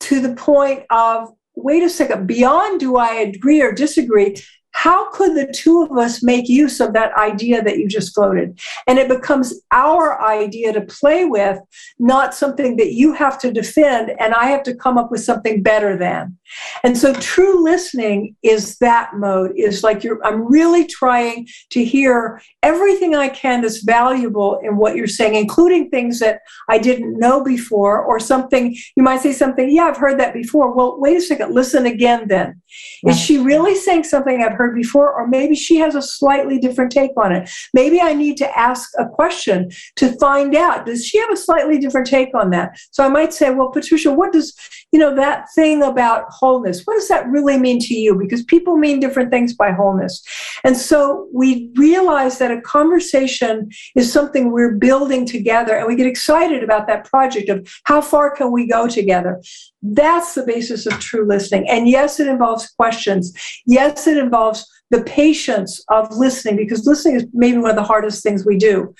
[0.00, 4.36] to the point of, wait a second, beyond do I agree or disagree?
[4.74, 8.58] How could the two of us make use of that idea that you just floated?
[8.88, 11.60] And it becomes our idea to play with,
[12.00, 15.62] not something that you have to defend and I have to come up with something
[15.62, 16.36] better than.
[16.82, 22.42] And so true listening is that mode, is like you're, I'm really trying to hear
[22.64, 27.44] everything I can that's valuable in what you're saying, including things that I didn't know
[27.44, 30.74] before or something, you might say something, yeah, I've heard that before.
[30.74, 32.60] Well, wait a second, listen again then.
[33.06, 36.58] Is she really saying something I've heard heard before, or maybe she has a slightly
[36.58, 37.50] different take on it.
[37.72, 41.78] Maybe I need to ask a question to find out does she have a slightly
[41.78, 42.78] different take on that?
[42.90, 44.54] So I might say, well, Patricia, what does,
[44.94, 48.14] you know, that thing about wholeness, what does that really mean to you?
[48.14, 50.22] Because people mean different things by wholeness.
[50.62, 56.06] And so we realize that a conversation is something we're building together, and we get
[56.06, 59.42] excited about that project of how far can we go together.
[59.82, 61.68] That's the basis of true listening.
[61.68, 63.36] And yes, it involves questions.
[63.66, 64.64] Yes, it involves
[64.94, 68.94] the patience of listening because listening is maybe one of the hardest things we do.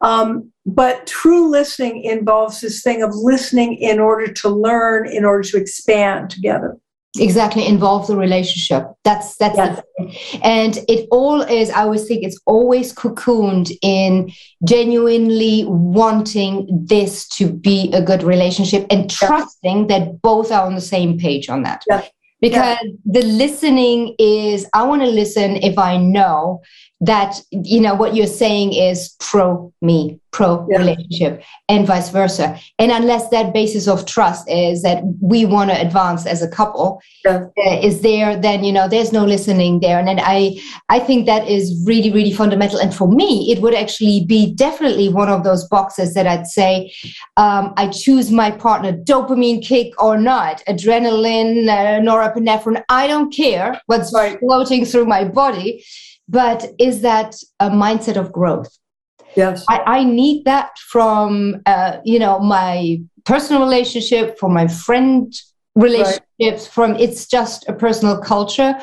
[0.00, 5.44] Um, but true listening involves this thing of listening in order to learn, in order
[5.50, 6.76] to expand together.
[7.18, 8.84] Exactly involve the relationship.
[9.04, 9.80] That's that's yes.
[10.42, 14.30] and it all is i always think it's always cocooned in
[14.64, 20.80] genuinely wanting this to be a good relationship and trusting that both are on the
[20.82, 21.82] same page on that
[22.40, 26.60] because the listening is i want to listen if i know
[27.00, 30.78] that you know what you're saying is pro me pro yeah.
[30.78, 35.78] relationship and vice versa and unless that basis of trust is that we want to
[35.78, 37.44] advance as a couple yeah.
[37.66, 41.26] uh, is there then you know there's no listening there and then i i think
[41.26, 45.44] that is really really fundamental and for me it would actually be definitely one of
[45.44, 46.90] those boxes that i'd say
[47.36, 53.78] um, i choose my partner dopamine kick or not adrenaline uh, norepinephrine i don't care
[53.84, 54.38] what's right.
[54.40, 55.84] floating through my body
[56.28, 58.76] but is that a mindset of growth
[59.36, 65.32] yes i, I need that from uh, you know my personal relationship from my friend
[65.74, 66.68] relationships right.
[66.72, 68.74] from it's just a personal culture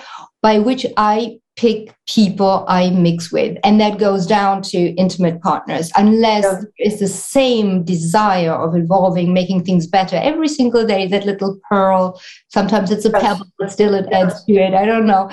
[0.42, 3.58] by which i pick people I mix with.
[3.64, 6.62] And that goes down to intimate partners, unless yeah.
[6.78, 12.20] it's the same desire of evolving, making things better every single day, that little pearl.
[12.48, 13.22] Sometimes it's a yes.
[13.22, 14.74] pebble, but still it adds to it.
[14.74, 15.30] I don't know.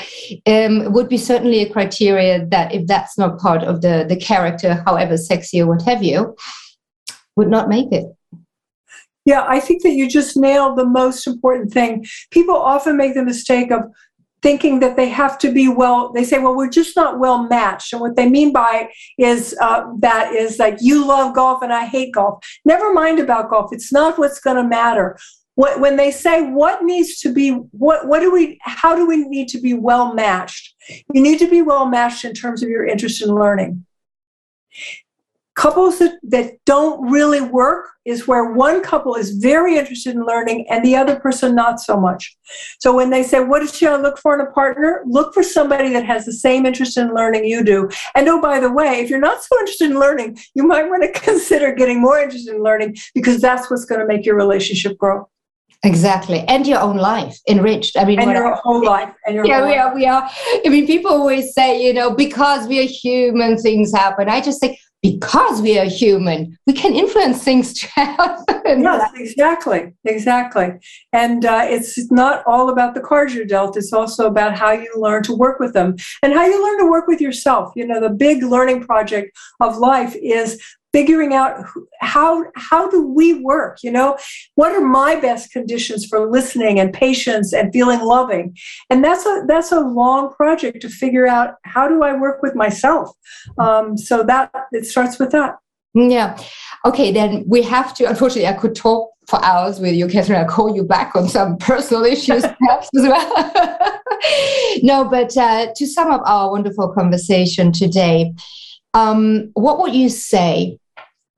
[0.47, 4.83] Um, would be certainly a criteria that if that's not part of the, the character,
[4.87, 6.37] however sexy or what have you,
[7.37, 8.05] would not make it.
[9.27, 12.07] Yeah, I think that you just nailed the most important thing.
[12.31, 13.83] People often make the mistake of
[14.43, 17.93] thinking that they have to be well they say well we're just not well matched.
[17.93, 21.86] And what they mean by is uh, that is like you love golf and i
[21.86, 22.45] hate golf.
[22.64, 23.72] Never mind about golf.
[23.72, 25.18] It's not what's going to matter.
[25.57, 29.28] What, when they say what needs to be what what do we how do we
[29.28, 30.74] need to be well matched?
[31.12, 33.84] You need to be well matched in terms of your interest in learning
[35.57, 40.67] couples that, that don't really work is where one couple is very interested in learning
[40.71, 42.37] and the other person not so much.
[42.79, 45.03] So when they say, What should I look for in a partner?
[45.07, 47.89] Look for somebody that has the same interest in learning you do.
[48.15, 51.03] And oh, by the way, if you're not so interested in learning, you might want
[51.03, 54.97] to consider getting more interested in learning because that's what's going to make your relationship
[54.99, 55.29] grow.
[55.83, 57.97] Exactly, and your own life enriched.
[57.97, 59.15] I mean, and your whole life.
[59.25, 59.95] And your yeah, we are.
[59.95, 60.29] We are.
[60.67, 64.29] I mean, people always say, you know, because we are human, things happen.
[64.29, 68.83] I just think because we are human, we can influence things to happen.
[68.83, 70.73] Yes, exactly, exactly.
[71.13, 73.77] And uh, it's not all about the cards you're dealt.
[73.77, 76.91] It's also about how you learn to work with them and how you learn to
[76.91, 77.73] work with yourself.
[77.75, 80.61] You know, the big learning project of life is
[80.93, 81.64] figuring out
[82.01, 84.18] how how do we work you know?
[84.55, 88.57] What are my best conditions for listening and patience and feeling loving?
[88.88, 92.55] And that's a that's a long project to figure out how do i work with
[92.55, 93.11] myself?
[93.59, 95.57] Um, so that it starts with that.
[95.95, 96.38] Yeah.
[96.84, 100.36] Okay then we have to unfortunately i could talk for hours with you Kathryn.
[100.36, 103.53] I'll call you back on some personal issues perhaps as well.
[104.82, 108.32] No but uh, to sum up our wonderful conversation today
[108.95, 110.78] um, what would you say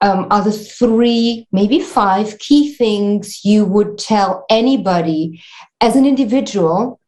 [0.02, 5.42] um, are the three, maybe five key things you would tell anybody
[5.80, 7.00] as an individual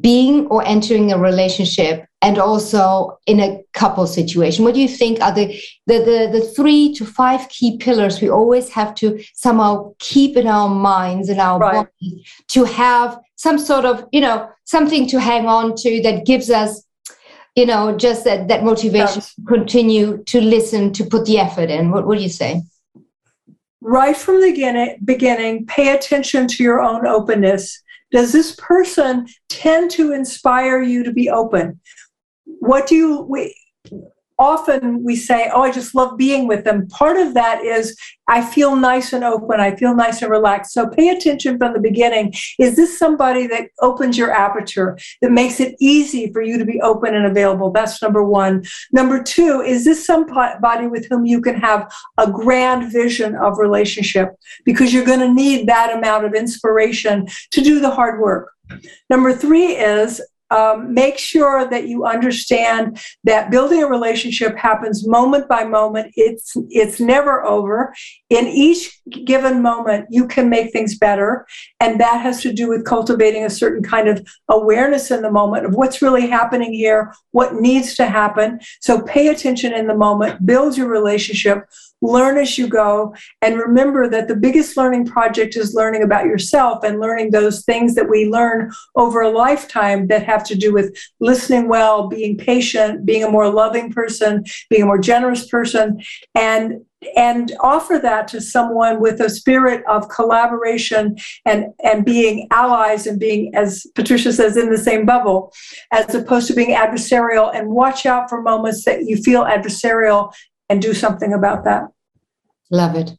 [0.00, 5.20] being or entering a relationship and also in a couple situation what do you think
[5.20, 5.46] are the,
[5.88, 10.46] the the the, three to five key pillars we always have to somehow keep in
[10.46, 11.74] our minds and our right.
[11.74, 16.50] bodies to have some sort of you know something to hang on to that gives
[16.50, 16.84] us
[17.56, 21.90] you know, just that, that motivation continue to listen, to put the effort in.
[21.90, 22.62] What, would you say?
[23.80, 27.82] Right from the beginning, beginning, pay attention to your own openness.
[28.12, 31.80] Does this person tend to inspire you to be open?
[32.44, 33.56] What do you, we,
[34.40, 36.88] often we say, Oh, I just love being with them.
[36.88, 39.60] Part of that is I feel nice and open.
[39.60, 40.72] I feel nice and relaxed.
[40.72, 42.32] So pay attention from the beginning.
[42.58, 46.80] Is this somebody that opens your aperture, that makes it easy for you to be
[46.80, 47.70] open and available?
[47.70, 48.64] That's number one.
[48.92, 54.30] Number two, is this somebody with whom you can have a grand vision of relationship?
[54.64, 58.52] Because you're going to need that amount of inspiration to do the hard work.
[59.10, 60.20] Number three is
[60.50, 66.12] um, make sure that you understand that building a relationship happens moment by moment.
[66.16, 67.94] It's it's never over.
[68.28, 71.46] In each given moment, you can make things better,
[71.78, 75.66] and that has to do with cultivating a certain kind of awareness in the moment
[75.66, 78.60] of what's really happening here, what needs to happen.
[78.80, 81.64] So pay attention in the moment, build your relationship
[82.02, 86.82] learn as you go, and remember that the biggest learning project is learning about yourself
[86.84, 90.96] and learning those things that we learn over a lifetime that have to do with
[91.20, 96.00] listening well, being patient, being a more loving person, being a more generous person,
[96.34, 96.84] and
[97.16, 103.18] and offer that to someone with a spirit of collaboration and and being allies and
[103.18, 105.52] being as patricia says in the same bubble
[105.92, 110.32] as opposed to being adversarial and watch out for moments that you feel adversarial
[110.70, 111.88] and do something about that.
[112.70, 113.12] Love it.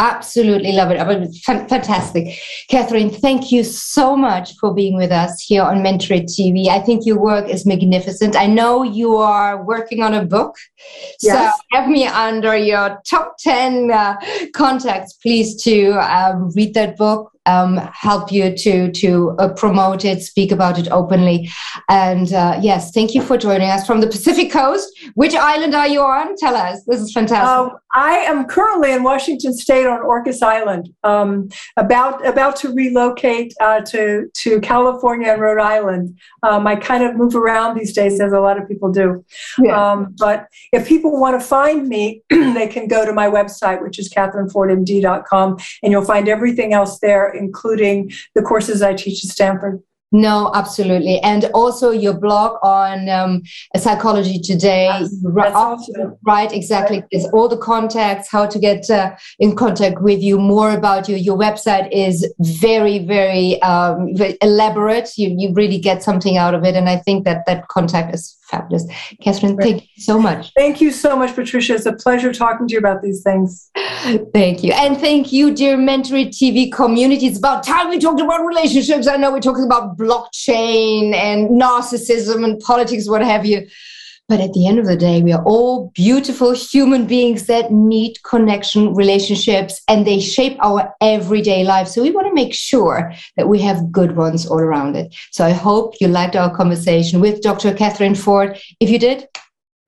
[0.00, 1.34] Absolutely love it.
[1.44, 2.38] Fantastic.
[2.70, 6.68] Kathryn, thank you so much for being with us here on Mentor TV.
[6.68, 8.36] I think your work is magnificent.
[8.36, 10.54] I know you are working on a book.
[11.20, 11.52] Yes.
[11.52, 14.16] So have me under your top 10 uh,
[14.54, 20.22] contacts, please, to um, read that book um, help you to to uh, promote it,
[20.22, 21.50] speak about it openly.
[21.88, 24.88] And uh, yes, thank you for joining us from the Pacific Coast.
[25.14, 26.36] Which island are you on?
[26.36, 26.84] Tell us.
[26.84, 27.48] This is fantastic.
[27.48, 33.54] Um, I am currently in Washington State on Orcas Island, um, about about to relocate
[33.60, 36.18] uh, to to California and Rhode Island.
[36.42, 39.24] Um, I kind of move around these days, as a lot of people do.
[39.58, 39.92] Yeah.
[39.92, 43.98] Um, but if people want to find me, they can go to my website, which
[43.98, 49.82] is kathrynfordmd.com, and you'll find everything else there including the courses I teach at Stanford.
[50.10, 51.20] No, absolutely.
[51.20, 53.42] And also your blog on um,
[53.76, 56.16] Psychology Today, yes, right, awesome.
[56.26, 56.50] right?
[56.50, 57.04] Exactly.
[57.12, 61.16] There's all the contacts, how to get uh, in contact with you, more about you.
[61.16, 65.10] Your website is very, very, um, very elaborate.
[65.18, 66.74] You, you really get something out of it.
[66.74, 68.84] And I think that that contact is fabulous.
[69.22, 70.52] Kathryn, thank you so much.
[70.56, 71.74] Thank you so much, Patricia.
[71.74, 73.70] It's a pleasure talking to you about these things.
[74.32, 74.72] Thank you.
[74.72, 77.26] And thank you, dear Mentor TV community.
[77.26, 79.06] It's about time we talked about relationships.
[79.06, 83.66] I know we're talking about blockchain and narcissism and politics, what have you.
[84.28, 88.22] But at the end of the day, we are all beautiful human beings that need
[88.24, 91.88] connection, relationships, and they shape our everyday life.
[91.88, 95.14] So we want to make sure that we have good ones all around it.
[95.30, 97.72] So I hope you liked our conversation with Dr.
[97.72, 98.58] Kathryn Ford.
[98.80, 99.26] If you did,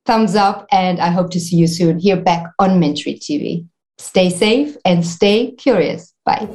[0.06, 3.66] thumbs up, and I hope to see you soon here back on Mentor TV.
[3.98, 6.14] Stay safe and stay curious.
[6.24, 6.48] Bye.